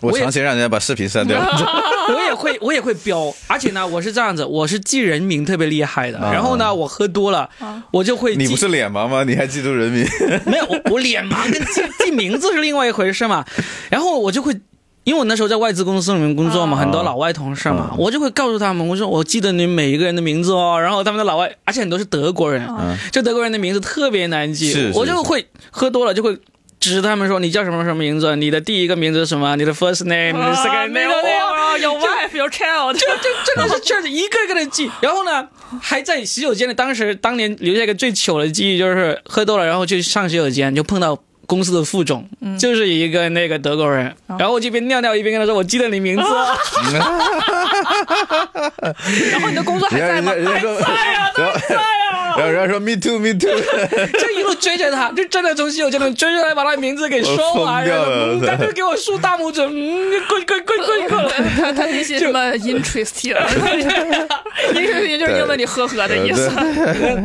[0.00, 1.38] 我强行让人家把视频删掉，
[2.14, 6.18] 我也会我也会飙，而且呢，我是这样子，我是记人名特别厉害的。
[6.18, 9.24] 啊然后呢，我喝多了，啊我就会记你不是脸盲吗？
[9.24, 10.06] 你还记住人名？
[10.46, 13.44] 没有我我脸盲跟记记名字是另外一回事嘛。
[13.90, 14.58] 然后我就会。
[15.06, 26.36] 因为我那时候在外资公司里面工作嘛，啊很多老外同事嘛，啊我就会告诉他们，我说我记得你每一个人的名字哦，然后他们的老外，而且很多是德国人，嗯，就德国人的名字特别难记，是是我就会喝多了就会
[26.86, 35.48] 指着他们说你叫什么什么名字，你的第一个名字是什么，你的 first name，你的 second name，哇，your wife, your child，就就真的是这样子一个一个的记，然后呢，
[35.82, 41.18] 还在洗手间里，当时当年留下一个最糗的记忆，就是喝多了，然后去上洗手间就碰到。
[41.48, 46.22] 公司的副总、就是一个那个德国人，然后我这边尿尿一边跟他说：“我记得你名字。
[46.24, 46.58] 哦。
[49.30, 50.32] 然后你的工作还在吗？
[50.32, 50.62] 人家人？
[50.62, 51.76] 家人家说，
[52.12, 53.50] 然后然后人家说 me too me too，
[54.20, 60.76] 就一路追着他，就真的从洗手间里追着他，把他名字给说完，然后嗯他就给我竖大拇指， 嗯，滚滚滚
[61.08, 61.26] 滚滚。
[61.56, 66.50] 他他那些什么 interesting，interesting 就是英文里呵呵的意思。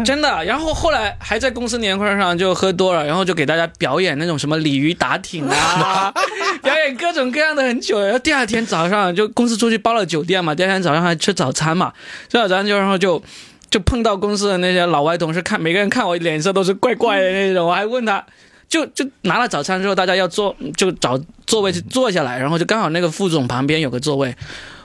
[0.05, 6.13] 真的，然后后来还在公司年会上就喝多了，然后就给大家表演那种什么鲤鱼打挺啊，
[6.63, 7.99] 表演各种各样的很久。
[8.01, 11.91] 然后第二天早上就公司出去包了酒店嘛，第二天早上还吃早餐嘛，
[12.29, 13.21] 吃早餐就然后就
[13.71, 18.23] 就碰到公司的那些老外同事，看每个人看我脸色都是怪怪的那种，我还问他。
[18.69, 24.33] 就就拿了早餐之后，大家要坐就找座位去坐下来，然后就刚好那个副总旁边有个座位，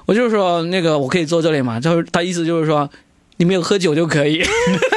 [0.06, 2.90] 我就说那个我可以坐这里嘛，就是他意思就是说
[3.36, 4.42] 你没有喝酒就可以。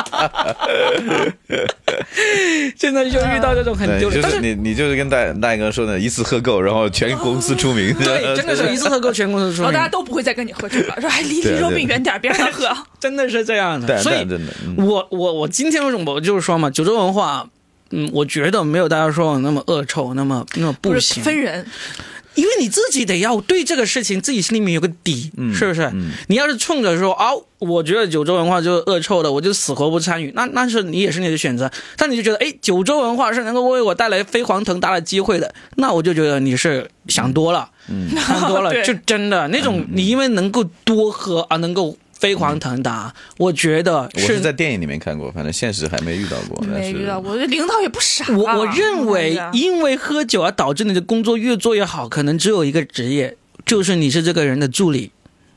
[2.76, 9.70] 现在就遇到这种很，丢脸，但就是你你就是跟大大哥说的，一次喝够，然后全公司出名， 对，真的是一次喝够全公司出名。
[9.70, 12.68] 然后大，家都不会再跟你喝酒了，说还 离离肉饼远点，别让他喝。
[12.98, 13.86] 真的是这样的。
[13.88, 14.86] 但所以真的，嗯。
[14.86, 17.48] 我我我今天为什么我就是说嘛，九州文化，
[17.90, 21.66] 嗯，我觉得没有大家说的那么恶臭，那么那么不是行，分人，
[22.34, 25.82] 因为你自己得要对这个事情自己心里面有个底，是不是？
[25.92, 31.70] 嗯你要是冲着说啊，我觉得九州文化就是恶臭的，我就死活不参与，那那是你也是你的选择。
[31.96, 46.62] 但你就觉得，哎，九州文化是能够为我带来飞黄腾达的机会的，那我就觉得你是想多了，嗯想多了， 对就真的那种你因为能够多喝而能够飞黄腾达，我觉得我是在电影里面看过，反正现实还没遇到过。
[46.70, 48.24] 但是没遇到过，领导也不傻。
[48.36, 55.10] 我我认为因为喝酒而导致你的工作越做越好，可能只有一个职业，就是你是这个人的助理，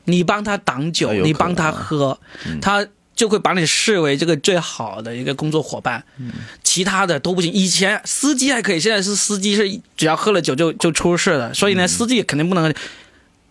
[0.04, 2.18] 你帮他挡酒，你帮他喝，
[2.62, 7.52] 他就会把你视为这个最好的一个工作伙伴，嗯其他的都不行。
[7.52, 12.74] 以前司机还可以，现在是司机是只要喝了酒就就出事了，所以嗯呢，司机也肯定不能，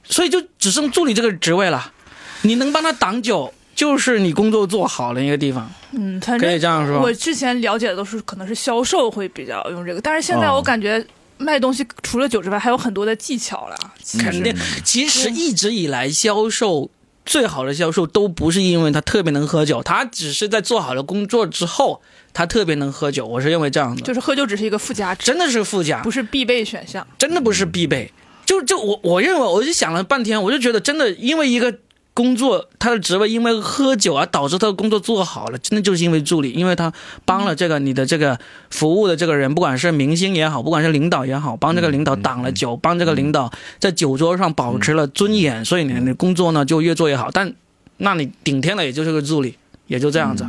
[0.04, 1.94] 所以就只剩助理这个职位了，
[2.44, 3.54] 你能帮他挡酒。
[3.76, 7.02] 就是你工作做好的一个地方，嗯，反可以这样说。
[7.02, 11.04] 我之前了解的都是可能是销售会比较用这个，但是现在哦我感觉
[11.40, 13.76] 卖东西除了酒之外还有很多的技巧了。
[14.20, 16.92] 肯定，其实一直以来销售
[17.26, 22.00] 最好的销售都不是因为他特别能喝酒，他只是在做好了工作之后，
[22.32, 23.26] 他特别能喝酒。
[23.26, 27.06] 我是认为这样的，就是喝酒只是一个附加值，真的是附加不，是必备选项。
[27.18, 28.14] 真的不是必备。
[28.46, 31.74] 就就我我认为，我就想了半天，我就觉得真的，因为一个
[32.14, 36.94] 工作他的职位因为喝酒而导致他的工作做好了，真的就是因为助理，因为他
[37.26, 38.38] 帮了这个你的这个
[38.70, 47.32] 服务的这个人，不管是明星也好，不管是领导也好，帮这个领导挡了酒，帮这个领导在酒桌上保持了尊严，所以你的工作呢就越做越好。
[47.32, 47.52] 但
[47.98, 49.56] 那你顶天了也就是个助理，
[49.88, 50.46] 也就这样子，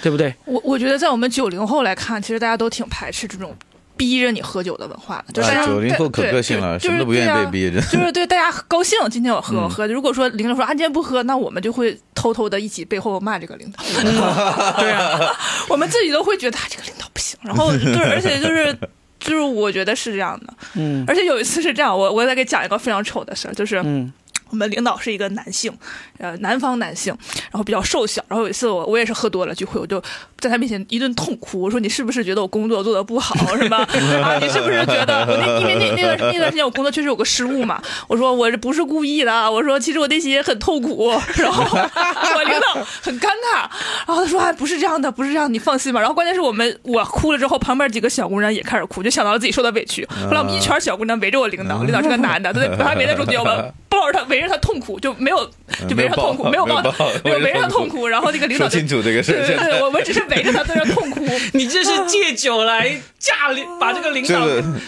[0.00, 0.34] 对不对？
[0.46, 3.54] 我我觉得在我们九零后来看，其实大家都挺排斥这种
[4.02, 7.80] 逼着你喝酒的文化的，就是大九零后可对个性了，对什么都不愿意被逼着。
[7.86, 9.86] 就是对大家高兴，今天我喝我嗯喝。
[9.86, 13.84] 如果说领导说啊今天不喝，那我们就会偷偷的一起背后骂这个领导。
[14.80, 15.20] 对啊，
[15.68, 18.76] 我们自己都会觉得啊这个领导不行，然后 就是而且就是
[19.20, 20.52] 就是我觉得是这样的。
[20.74, 24.12] 嗯而且有一次是这样，我我再给讲一个非常丑的事儿，就是嗯
[24.52, 25.72] 我们领导是一个男性，
[26.18, 27.16] 呃，南方男性，
[27.50, 28.22] 然后比较瘦小。
[28.28, 29.98] 然后有一次我我也是喝多了聚会，我就
[30.38, 33.78] 在他面前一顿痛哭，我说你是不是觉得我工作做的不好，是吧？
[34.22, 37.82] 啊，你是不是觉得我那因为那那段那段时间我工作确实有个失误嘛？
[38.08, 41.10] 我说我这不是故意的，我说其实我内心也很痛苦。
[41.36, 43.66] 然后我领导很尴尬，
[44.06, 45.98] 然后他说啊不是这样的，不是这样，你放心吧。
[45.98, 50.06] 然后关键是我们我哭了之后，旁边几个小姑娘也开始哭，就想到了自己受的委屈。
[50.26, 55.50] 后来我们一圈小姑娘围着我领导，领导是个男的，他 在他围在中间，我们抱着他围着他痛苦，就没有
[55.88, 56.92] 就没让他痛苦，没有抱他，
[57.24, 58.06] 没有围着他痛苦。
[58.08, 61.26] 然后那个领导就说清楚这个事对对对，我们只是围着他在那痛哭。
[61.54, 64.40] 你这是借酒来架领，把这个领导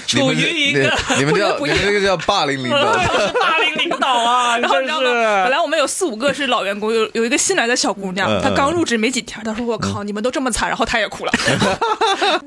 [0.07, 0.81] 处于一个
[1.11, 2.93] 你你们叫你们这个叫霸凌领导。
[3.41, 4.59] 霸凌领导啊！
[4.61, 5.43] 然后你知道吗？
[5.45, 11.33] 本来我们有四五个是老员工，有有一个新来的小姑娘嗯，她刚入职没几天，她说：“我靠，你们都这么惨。”然后她也哭了。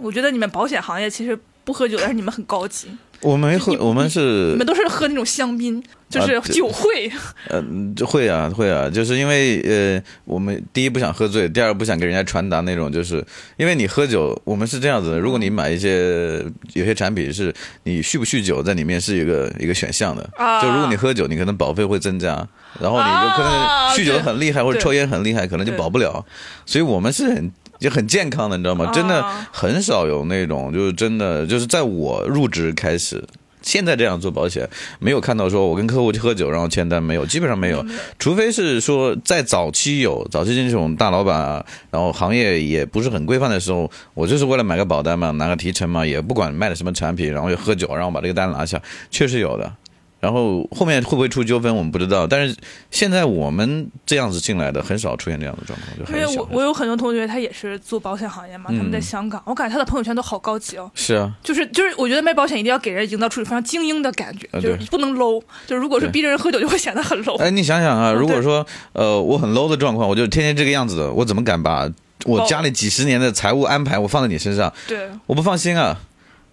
[0.02, 2.88] 我觉得你们保险行业其实不喝酒，但是你们很高级，
[3.22, 7.12] 我没喝，我们你是们都是喝那种香槟，就是酒会。
[7.50, 7.64] 呃，
[7.96, 13.26] 这会啊，会啊，就是因为呃，我们第一不想喝醉，第二不想给人家传达那种，就是
[13.58, 16.44] 因为你喝酒，我们是这样子的，如果你买一些
[16.74, 17.54] 有些产品是
[17.84, 22.48] 你酗不酗酒在里面是一个一个选项的，啊就如果你喝酒，你可能保费会增加，
[22.80, 26.24] 然后你就可能啊酗酒很厉害或者抽烟很厉害，可能就保不了，
[26.66, 27.52] 所以我们是很。
[27.80, 28.92] 就很健康的，你知道吗？
[28.94, 33.24] 真的啊很少有那种，就是真的，就是在我入职开始，
[33.62, 34.68] 现在这样做保险，
[35.00, 37.86] 没有看到说我跟客户去喝酒然后签单，没有，基本上没有，
[38.18, 49.72] 除非是说在早期有，早期这种大老板啊，然后行业也不是很规范的时候，我就是为了买个保单嘛，拿个提成嘛，也不管卖的什么产品，然后就喝酒，然后把这个单拿下，确实有的。
[50.20, 52.26] 然后后面会不会出纠纷，我们不知道。
[52.26, 52.56] 但是
[52.90, 56.38] 现在我们这样子进来的，很少出现这样的状况，就因为。
[56.38, 60.92] 我我有很多同学，他也是做保险行业嘛，他们在嗯香港，我感觉他的朋友圈都好高级哦。
[60.94, 65.42] 是啊，就是就是，我觉得卖保险一定要给人营造出非常精英的感觉，啊就是不能 low。
[65.66, 67.38] 就是如果是逼着人喝酒，就会显得很 low。
[67.38, 71.90] 哎，你想想啊，嗯如果说呃我很 low 的状况，我就天天这个样子的，我怎么敢把
[72.26, 74.72] 我家里几十年的财务安排我放在你身上？
[74.88, 75.98] 对我不放心啊。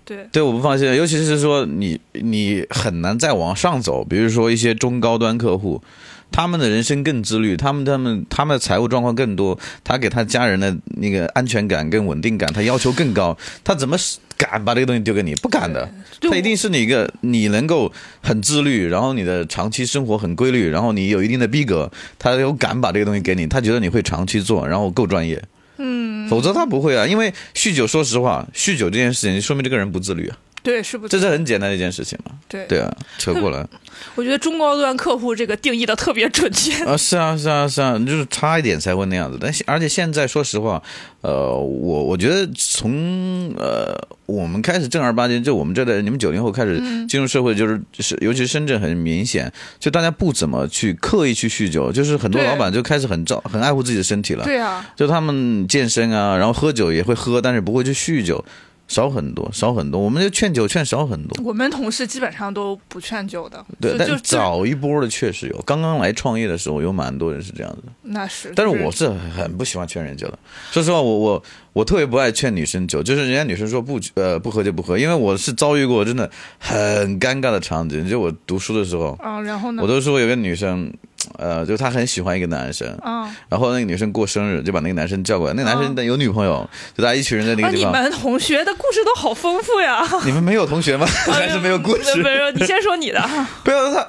[0.05, 5.83] 对，对，我不放心，尤其是说你你很难再往上走，比如说一些中高端客户，
[6.31, 13.97] 他们的人生更自律，他们他们他们的财务状况更多，他给他家人的那个安全感跟稳定感，他要求更高，他怎么
[14.37, 15.35] 敢把这个东西丢给你？
[15.37, 15.89] 不敢的，
[16.21, 17.91] 他一定是你一个你能够
[18.21, 25.43] 很自律，然后你的长期生活很规律，然后你有一定的逼格，他有敢把这个东西给你，他觉得你会长期做，然后够专业。
[25.77, 30.37] 嗯，否则他不会啊，因为酗酒，说实话，酗酒这件事情说明这个人不自律啊。
[30.65, 32.33] 对是不这是很简单的一件事情嘛。
[32.49, 33.65] 对对啊，扯过来
[34.17, 36.85] 我觉得中高端客户这个定义的特别准确。
[36.85, 39.39] 啊，是啊，是啊，是啊，就是差一点才会那样子。
[39.41, 40.83] 但是而且现在说实话，
[41.21, 43.97] 呃，我我觉得从呃
[44.27, 54.45] 我们开始正儿八经，就我们这代人，你们九零后开始进入社会，就是是尤其是深圳很明显，就大家不怎么去刻意去酗酒，就是很多老板就开始很照很爱护自己的身体了。
[54.45, 58.45] 对啊，就他们健身啊，然后喝酒也会喝，但是不会去酗酒，
[58.87, 60.01] 少很多，少很多。
[60.01, 61.45] 我们就劝酒劝少很多。
[61.45, 63.65] 我们同事基本上都不劝酒的。
[63.81, 67.93] 对，但早一波的确实有，刚刚来创业的时候有蛮多人是这样子的。
[68.03, 70.39] 那是，但是我是很不喜欢劝人酒的。
[70.71, 71.43] 说实话，我我
[71.75, 78.09] 我特别不爱劝女生酒，就是人家女生说不呃不喝就不喝，因为我是遭遇过真的很尴尬的场景。
[78.09, 79.89] 就我读书的时候，啊，然后呢我？
[79.89, 80.93] 都说有个女生，
[81.37, 87.93] 呃，就她很喜欢一个男生，啊然后那个女生过生日就把那个男生叫过来，那个男生有女朋友，就大家一群人在那啊，个地方。
[87.93, 90.07] 你们同学的故事都好丰富呀！
[90.25, 91.05] 你们没有同学吗？
[91.33, 92.23] 还是没有故事？
[92.23, 93.21] 没有，你先说你的。
[93.65, 94.07] 不要他。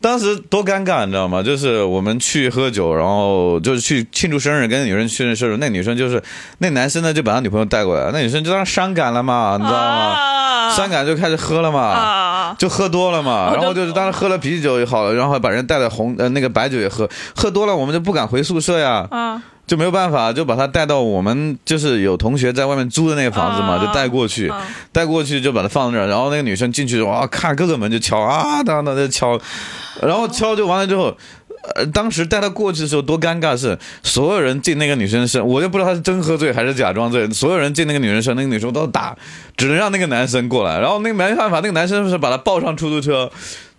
[0.00, 1.42] 当时多尴尬，你知道吗？
[1.42, 5.56] 就是我们去喝酒，然后就是去庆祝生日，跟女生庆祝生日。
[5.58, 6.22] 那女生就是
[6.58, 9.86] 那男生呢，就把他女朋友带过来，那女生就当然伤感了嘛，你知道吗？
[9.86, 10.40] 啊
[10.70, 12.56] 伤感就开始喝了嘛，啊！
[12.56, 13.50] 就喝多了嘛。
[13.50, 24.48] 哦然后就是当时喝了啤酒也好了，然后把人带的红呃那个白酒也喝，喝多了我们就不敢回宿舍呀，啊就没有办法，就把他带到我们就是有同学在外面租的那个房子嘛，啊就带过去。
[24.48, 24.66] 啊！
[24.90, 29.38] 带过去就把他放那儿，然后那个女生进去哇，看各个门就敲啊，当当就敲，
[30.02, 31.16] 然后敲就完了之后，
[31.76, 39.16] 呃，当时带他过去的时候多尴尬是，所有人进那个女生身，我就不知道他是真喝醉还是假装醉，所有人进那个女生身，那个女生都打，
[39.56, 43.30] 只能让那个男生过来，然后那个没办法，那个男生是把他抱上出租车。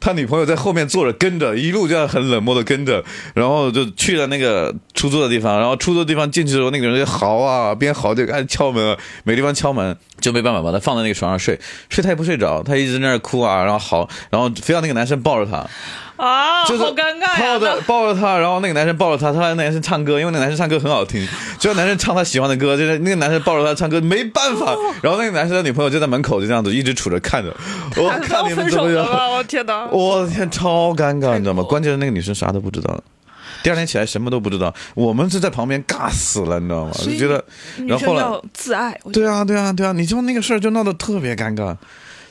[0.01, 3.01] 他女朋友在后面坐着跟着，一路这样很冷漠的跟着，
[3.35, 11.59] 然后就去了那个出租的地方，然后出租的地方进去的时候，那个人就嚎啊，边嚎就开始敲门，没地方敲门，就没办法把他放在那个床上睡，
[11.89, 15.65] 睡他也不睡着，他一直在那儿哭啊，然后嚎，然后非要那个男生抱着他，
[16.23, 17.53] 啊，就是好尴尬呀！
[17.53, 21.27] 抱着抱着他，然后那个男生抱着他，他让那个男生唱歌，因为那个男生唱歌很好听，
[21.59, 27.55] 就让男生唱他喜欢的歌，就是那个男生抱着他唱歌，没办法，然后那个男生的女朋友就在门口就这样子一直杵着看着，
[27.97, 29.05] 我 还看你们怎么样。
[29.31, 29.87] 我天哪！
[29.91, 31.63] 我的天，超尴尬，你知道吗？
[31.63, 33.01] 关键是那个女生啥都不知道，
[33.63, 36.91] 第二天起来什么都不知道，我们是在旁边尬死了，你知道吗？
[36.93, 37.43] 就觉得，
[37.77, 41.75] 女然后后要自爱，对啊，对啊，对啊，你就那个事儿就闹得特别尴尬，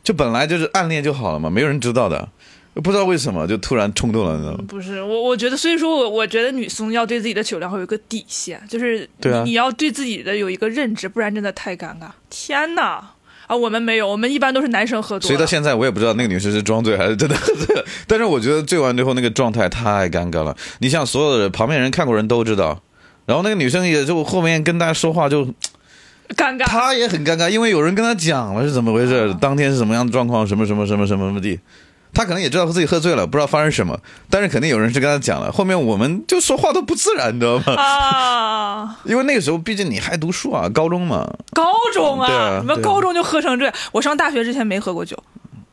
[0.02, 2.28] 就本来就是暗恋就好了嘛，没有人知道的，
[2.74, 4.64] 不知道为什么就突然冲动了，你知道吗？
[4.66, 12.08] 不是我，我觉得，所以说我我觉得女生要对自己的酒量会有一个底线，就是对啊你你要对自己的有一个认知，不然真的太尴尬。
[12.28, 13.10] 天哪！
[13.50, 20.56] 啊，我们没有，我们一般都是男生喝多，所以到现在我也不知道那个女生是装醉还是真的喝醉了， 但是我觉得醉完之后那个状态太尴尬了。
[20.78, 22.80] 你想，所有的人旁边人看过人都知道，
[23.26, 25.44] 然后那个女生也就后面跟大家说话就
[26.36, 26.64] 尴尬。
[26.64, 31.58] 她也很尴尬，因为有人跟她讲了是怎么回事，当天是什么样的状况，什么什么什么什么什么地。
[32.12, 33.98] 她可能也知道自己喝醉了，不知道发生什么，
[34.28, 35.50] 但是肯定有人是跟他讲了。
[35.52, 37.74] 后面我们就说话都不自然，你知道吗？
[37.80, 41.26] 啊， 因为那个时候毕竟你还读书啊，高中嘛。
[41.52, 43.74] 高中对啊，你们高中就喝成这样？
[43.92, 45.16] 我上大学之前没喝过酒，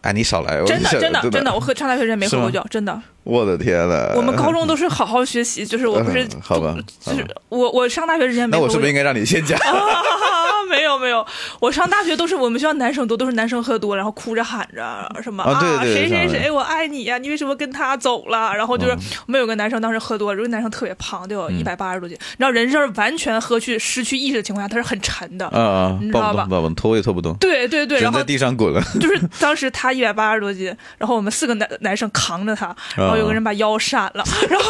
[0.02, 3.00] 哎，你少来，我真的真真的真的，我喝上大学之前没喝过酒，真的。
[3.24, 8.96] 我的天呐，我们高中都是好好学习，就是我不是嗯好吧就是我我上大学之前没那我是不是应。
[8.96, 9.60] 该让你先讲？
[10.68, 11.26] 啊， 没有没有，
[11.60, 18.54] 我上大学都是我们学校男生多，都是男生喝多，然后哭着喊着什么啊对对对谁谁谁我爱你呀、你为什么跟他走了？
[18.56, 25.48] 然后就是嗯我们有个男生当时喝多了，有个男生特别胖，得有一百八十多斤，你知道人是完全喝去失去意识的情况下，他是很沉的。
[25.48, 28.82] 啊啊你，知道吧抱不动，抱不，拖也拖不动，对对对，然后在地上滚了。
[29.00, 34.66] 就是当时他一百八十多斤，然后我们四个男男生扛着他，然后有个人把腰闪了， 然后。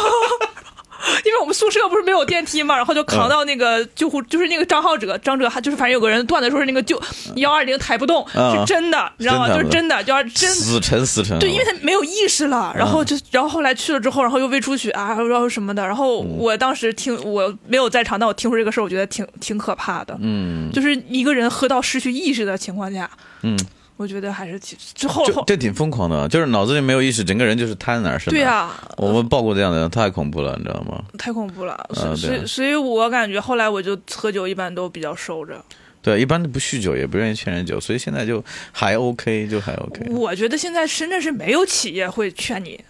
[1.24, 7.00] 因为我们宿舍不是没有电梯嘛，然后就扛到那个救护，就是那个张浩哲，张哲还就是反正有个人段子说是那个救
[7.36, 8.58] 幺二零抬不动，嗯。
[8.58, 9.48] 是真的，你知道吗？
[9.48, 11.38] 就是真的，就要真死沉死沉。
[11.38, 20.70] 对，因为他没有意识了，然后就然后后来去了之后，然后又胃出血啊，然后什么的，然后我当时听我没有在场，但我听说这个事儿，我觉得挺挺可怕的，嗯。
[20.72, 23.08] 就是一个人喝到失去意识的情况下，
[23.42, 23.58] 嗯，
[23.98, 28.38] 我觉得还是挺之后 这挺疯狂的，就是脑子里没有意识，整个人就是瘫哪儿是哪儿。
[28.38, 31.02] 对啊，我们报过这样的人，太恐怖了，你知道吗？
[31.18, 35.62] 太恐怖了，所以所以我感觉后来我就喝酒一般都比较收着。
[36.00, 40.08] 对，一般都不酗酒，也不愿意劝人酒，所以现在就还 OK，就还 OK。
[40.10, 42.80] 我觉得现在深圳是没有企业会劝你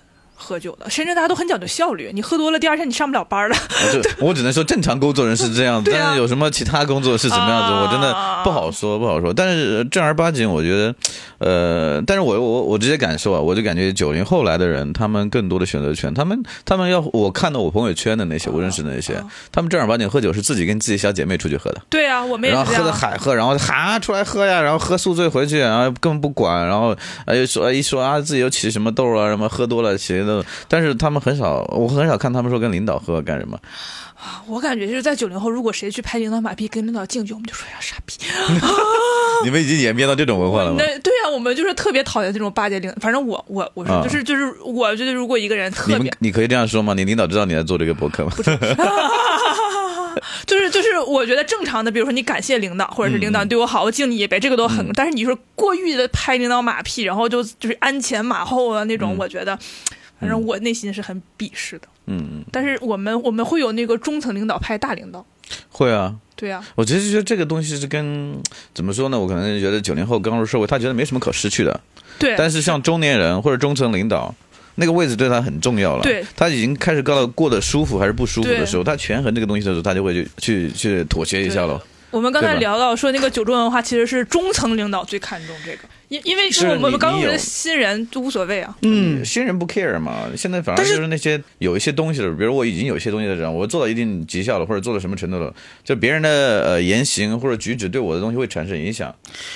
[0.40, 3.56] 喝酒的，深圳大家都很讲究效率，你喝多了第二天你上不了班了。
[3.92, 8.12] 就 我只能说正常工作人是这样子，对啊但是有什么其他工作是怎么样子，啊我真的
[8.44, 9.34] 不好说，不好说。
[9.34, 10.94] 但是正儿八经，我觉得，
[11.38, 19.20] 呃，但是我我我直接感受啊，我就感觉九零后来的人，他们更多的选择权，他们他们要我看到我朋友圈的那些，我认识的那些，
[19.50, 21.80] 他们正儿八经喝酒是自己跟自己小姐妹出去喝的。
[21.90, 22.92] 对啊，我们也然后喝的。
[22.98, 33.58] 海喝，然后哈出来喝呀，然后喝宿醉回去，然后根本不管，然后哎又说一说啊自己又起什么痘啊，什么喝多了起的，但是他们很少，我很少看他们说跟领导喝干什么。
[34.46, 38.14] 我感觉就是在九零后，如果谁去拍领导马屁跟领导敬酒，我们就说呀傻逼。
[39.44, 40.76] 你们已经演变到这种文化了吗？
[40.78, 46.92] 那对啊，我们就是特别讨厌这种巴结领，反正我我我说啊就是就是，我觉得如果一个人特别们你可以这样说吗？
[46.94, 48.32] 你领导知道你在做这个博客吗？
[50.44, 54.84] 就是 就是，我觉得正常的，比如说你感谢领导，或者是领导嗯对我好，我敬你一杯，这个都很。
[54.94, 59.56] 但是你说过于的拍领导马屁，然后就就是鞍前马后啊那种，我觉得，
[60.20, 61.88] 反正我内心是很鄙视的。
[62.06, 65.24] 嗯，但是我们我们会有那个中层领导派大领导，
[65.70, 66.14] 会啊。
[66.34, 68.40] 对啊，我其实觉得这个东西是跟
[68.72, 69.18] 怎么说呢？
[69.18, 71.80] 我可能觉得九零后刚入社会，他觉得没什么可失去的。
[72.16, 74.32] 对，但是像中年人或者中层领导，
[74.76, 76.02] 那个位置对他很重要了。
[76.04, 81.82] 对，他已经开始过得过得舒服还是不舒服的时候，他权衡这个东西的时候，他就会去去去妥协一下了。
[82.12, 88.74] 我们刚才聊到说那个酒桌文化其实是中层领导最看重这个，因因为是我们刚入职的新人就无所谓啊。
[88.82, 95.52] 嗯，新人不 care 嘛，现在反而就是那些有一些东西的，比如我已经有一些东西的人，我做到一定绩效了，或者做到什么程度了，
[95.84, 99.14] 就别人的呃言行或者举止对我的东西会产生影响，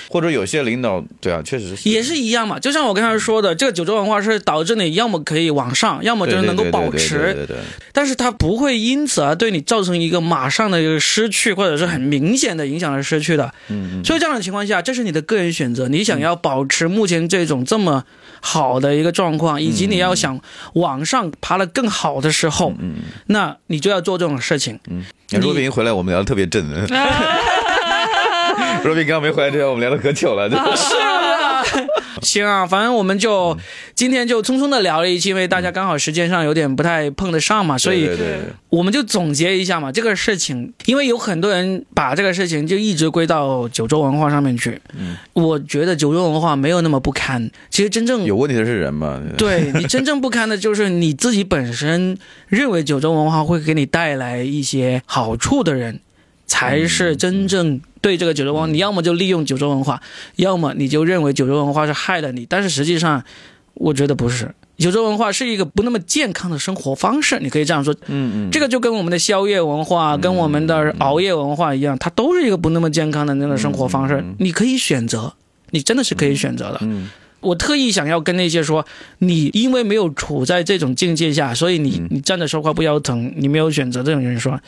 [0.09, 1.89] 或者有些领导，对啊，确实是。
[1.89, 7.57] 也是一样嘛，就像我刚才说的，这个九州文化是导致你要么可以往上，要么就是能够保对对对持，对对对。
[7.93, 13.53] 但是它不会因此而对你造成一个马上的一个失去，或者是很明显的影响而失去的。
[13.69, 18.05] 嗯嗯，所以这样的情况下，这是你的个人选择，你想要保持目前这种这么
[18.41, 20.41] 好的一个状况，以及你要想
[20.75, 24.79] 往上爬得更好的时候，嗯那你就要做这种事情。
[24.91, 25.05] 嗯
[25.41, 26.63] 若冰回来，我们聊得特别正。
[28.85, 30.51] 若冰刚刚没回来之前，我们聊得可久了。
[30.77, 31.02] 是啊，
[32.21, 33.57] 行啊，反正我们就
[33.95, 38.11] 今天就匆匆的聊了一期，因为大家刚好时间上有点不太碰得上嘛，所以
[38.69, 44.81] 我们就总结一下嘛，这个事情，因为有很多人把这个事情就一直归到九州文化上面去。
[44.99, 49.21] 嗯，我觉得九州文化没有那么不堪，其实真正有问题的是人嘛？
[49.39, 56.01] 对你 真正不堪的就是你自己本身认为九州文化会给你带来一些好处的人，
[56.47, 58.67] 才是真正对这个九州文化。
[58.67, 60.01] 你要么就利用九州文化，
[60.37, 62.47] 要么你就认为九州文化是害了你。
[62.49, 63.25] 但是实际上，
[63.75, 64.55] 我觉得不是。
[64.79, 67.95] 九州文化是一个不那么健康的生活方式，你可以这样说。
[68.07, 74.25] 嗯嗯，这个就跟我们的宵夜文化、跟我们的熬夜文化一样，它都是一个不那么健康的那种生活方式。
[74.39, 75.35] 你可以选择，
[75.71, 76.79] 你真的是可以选择的。
[76.83, 77.09] 嗯
[77.41, 78.87] 我特意想要跟那些说，
[79.19, 84.61] 你因为没有处在这种境界下，所以你你站着说话不腰疼，你没有选择这种人说。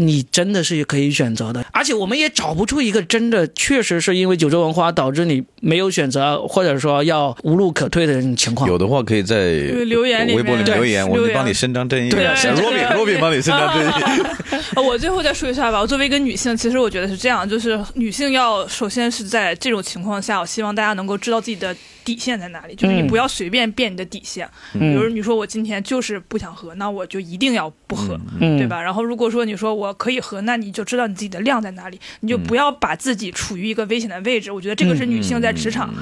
[0.00, 8.68] 你真的是可以选择的，而且我们也找不出一个真的确实是因为九州文化导致你没有选择，或者说要无路可退的这种情况。
[8.68, 9.52] 有的话可以在
[9.86, 12.10] 留言里面微博里对留言，我留言就帮你伸张正义。
[12.10, 12.24] 对
[12.60, 14.26] 罗比罗比帮你伸张正义。
[14.74, 15.80] 呃我最后再说一下吧。
[15.80, 21.74] 我作为一个女性，其实我觉得是这样，就是女性要首先是在这种情况下，我希望大家能够知道自己的
[22.04, 24.48] 底线在哪里，就是你嗯不要随便变你的底线。
[24.72, 28.66] 比如你说我今天就是不想喝，那我就一定要不喝，嗯，对？
[28.66, 28.80] 吧？
[28.80, 34.50] 然后如果说你说我可以喝，那你就知道你自己的量在哪里，你就不要把自己处于一个危险的位置。
[34.50, 35.92] 我觉得这个是女性在职场，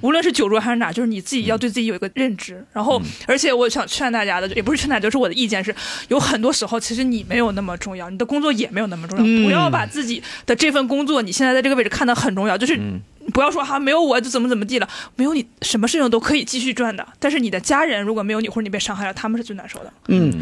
[0.00, 2.64] 无论是酒桌还是哪，就是你自己要对自己有一个认知。
[2.72, 5.74] 然后，而且我想劝大家的，也不是劝大家，就是我的意见是，
[6.08, 12.78] 有很多时候其实你没有那么重要，你的工作也没有那么重要，嗯不要把自己的这份工作，你现在在这个位置看得很重要，就是。
[13.32, 17.06] 不要说哈、没有我就怎么怎么地了，没有你什么事情都可以继续赚的。
[17.18, 19.92] 但是你的家人如果没有你，或者你被伤害了，他们是最难受的。
[20.08, 20.32] 嗯，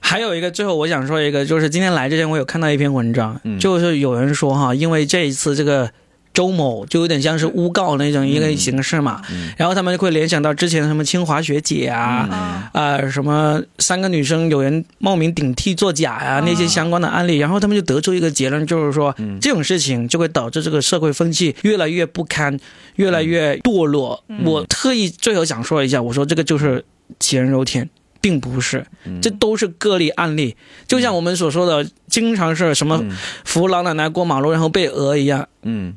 [0.00, 5.90] 还有一个，最后我想说一个，就是今天来之前我有看到一篇文章，嗯就是有人说哈，因为这一次这个
[6.38, 11.98] 周某就有点像是诬告那种一个形式嘛，嗯然后他们就会联想到之前什么清华学姐啊。
[12.30, 22.56] 啊、呃，什么三个女生有人冒名顶替作假呀、那些相关的案例，然后他们就得出一个结论，就是说、这种事情就会导致这个社会风气越来越不堪，
[22.94, 24.22] 越来越堕落。
[24.44, 26.84] 我特意最后想说一下，我说这个就是
[27.18, 27.90] 杞人忧天。
[28.20, 28.84] 并不是，
[29.22, 30.56] 这都是个例案例。
[30.88, 33.00] 就像我们所说的，经常是什么
[33.44, 35.94] 扶老奶奶过马路然后被讹一样，嗯，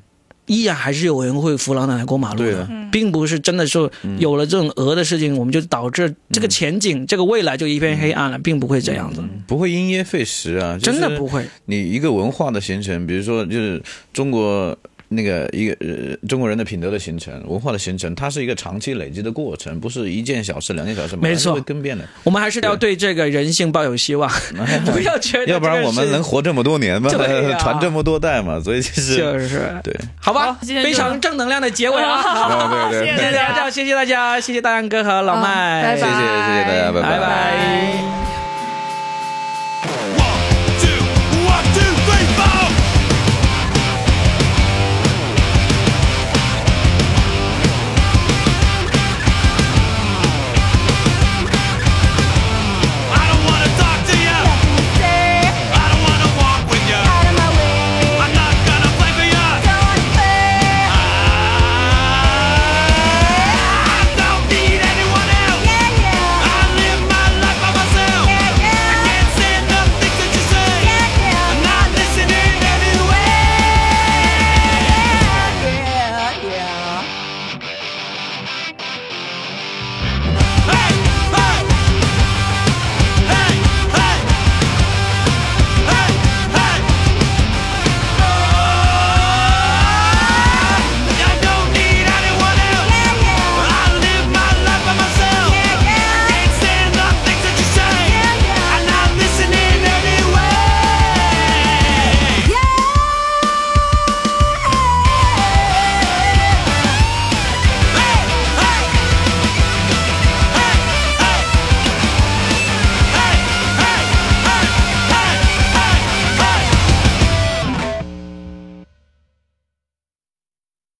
[0.51, 2.43] 依然还是有人会扶老奶奶过马路的。
[2.43, 3.89] 对的，并不是真的说
[4.19, 11.45] 有了这种鹅的事情，我们就导致这个前景、这个未来就一片黑暗了，并不会这样子，不会因噎废食啊，真的不会。
[11.65, 13.81] 你一个文化的形成，比如说就是
[14.11, 14.77] 中国
[15.11, 21.51] 那个一个呃中国人的品德的形成、文化的形成，它是一个长期累积的过程，不是一件小事、两件小事，没错。
[21.51, 22.03] 马上会更变的。
[22.23, 24.31] 我们还是要对这个人性抱有希望，
[24.91, 27.09] 不要觉得要不然我们能活这么多年吗？
[27.59, 29.61] 传这么多代嘛，所以其实就是。
[29.83, 29.93] 对。
[30.19, 32.21] 好吧非常正能量的结尾啊！
[32.21, 35.97] 啊对对谢谢谢谢大大家家，谢谢大家，谢谢大杨哥和老麦，拜拜。
[35.97, 37.01] 谢谢谢谢大家，拜。
[37.01, 38.30] 拜拜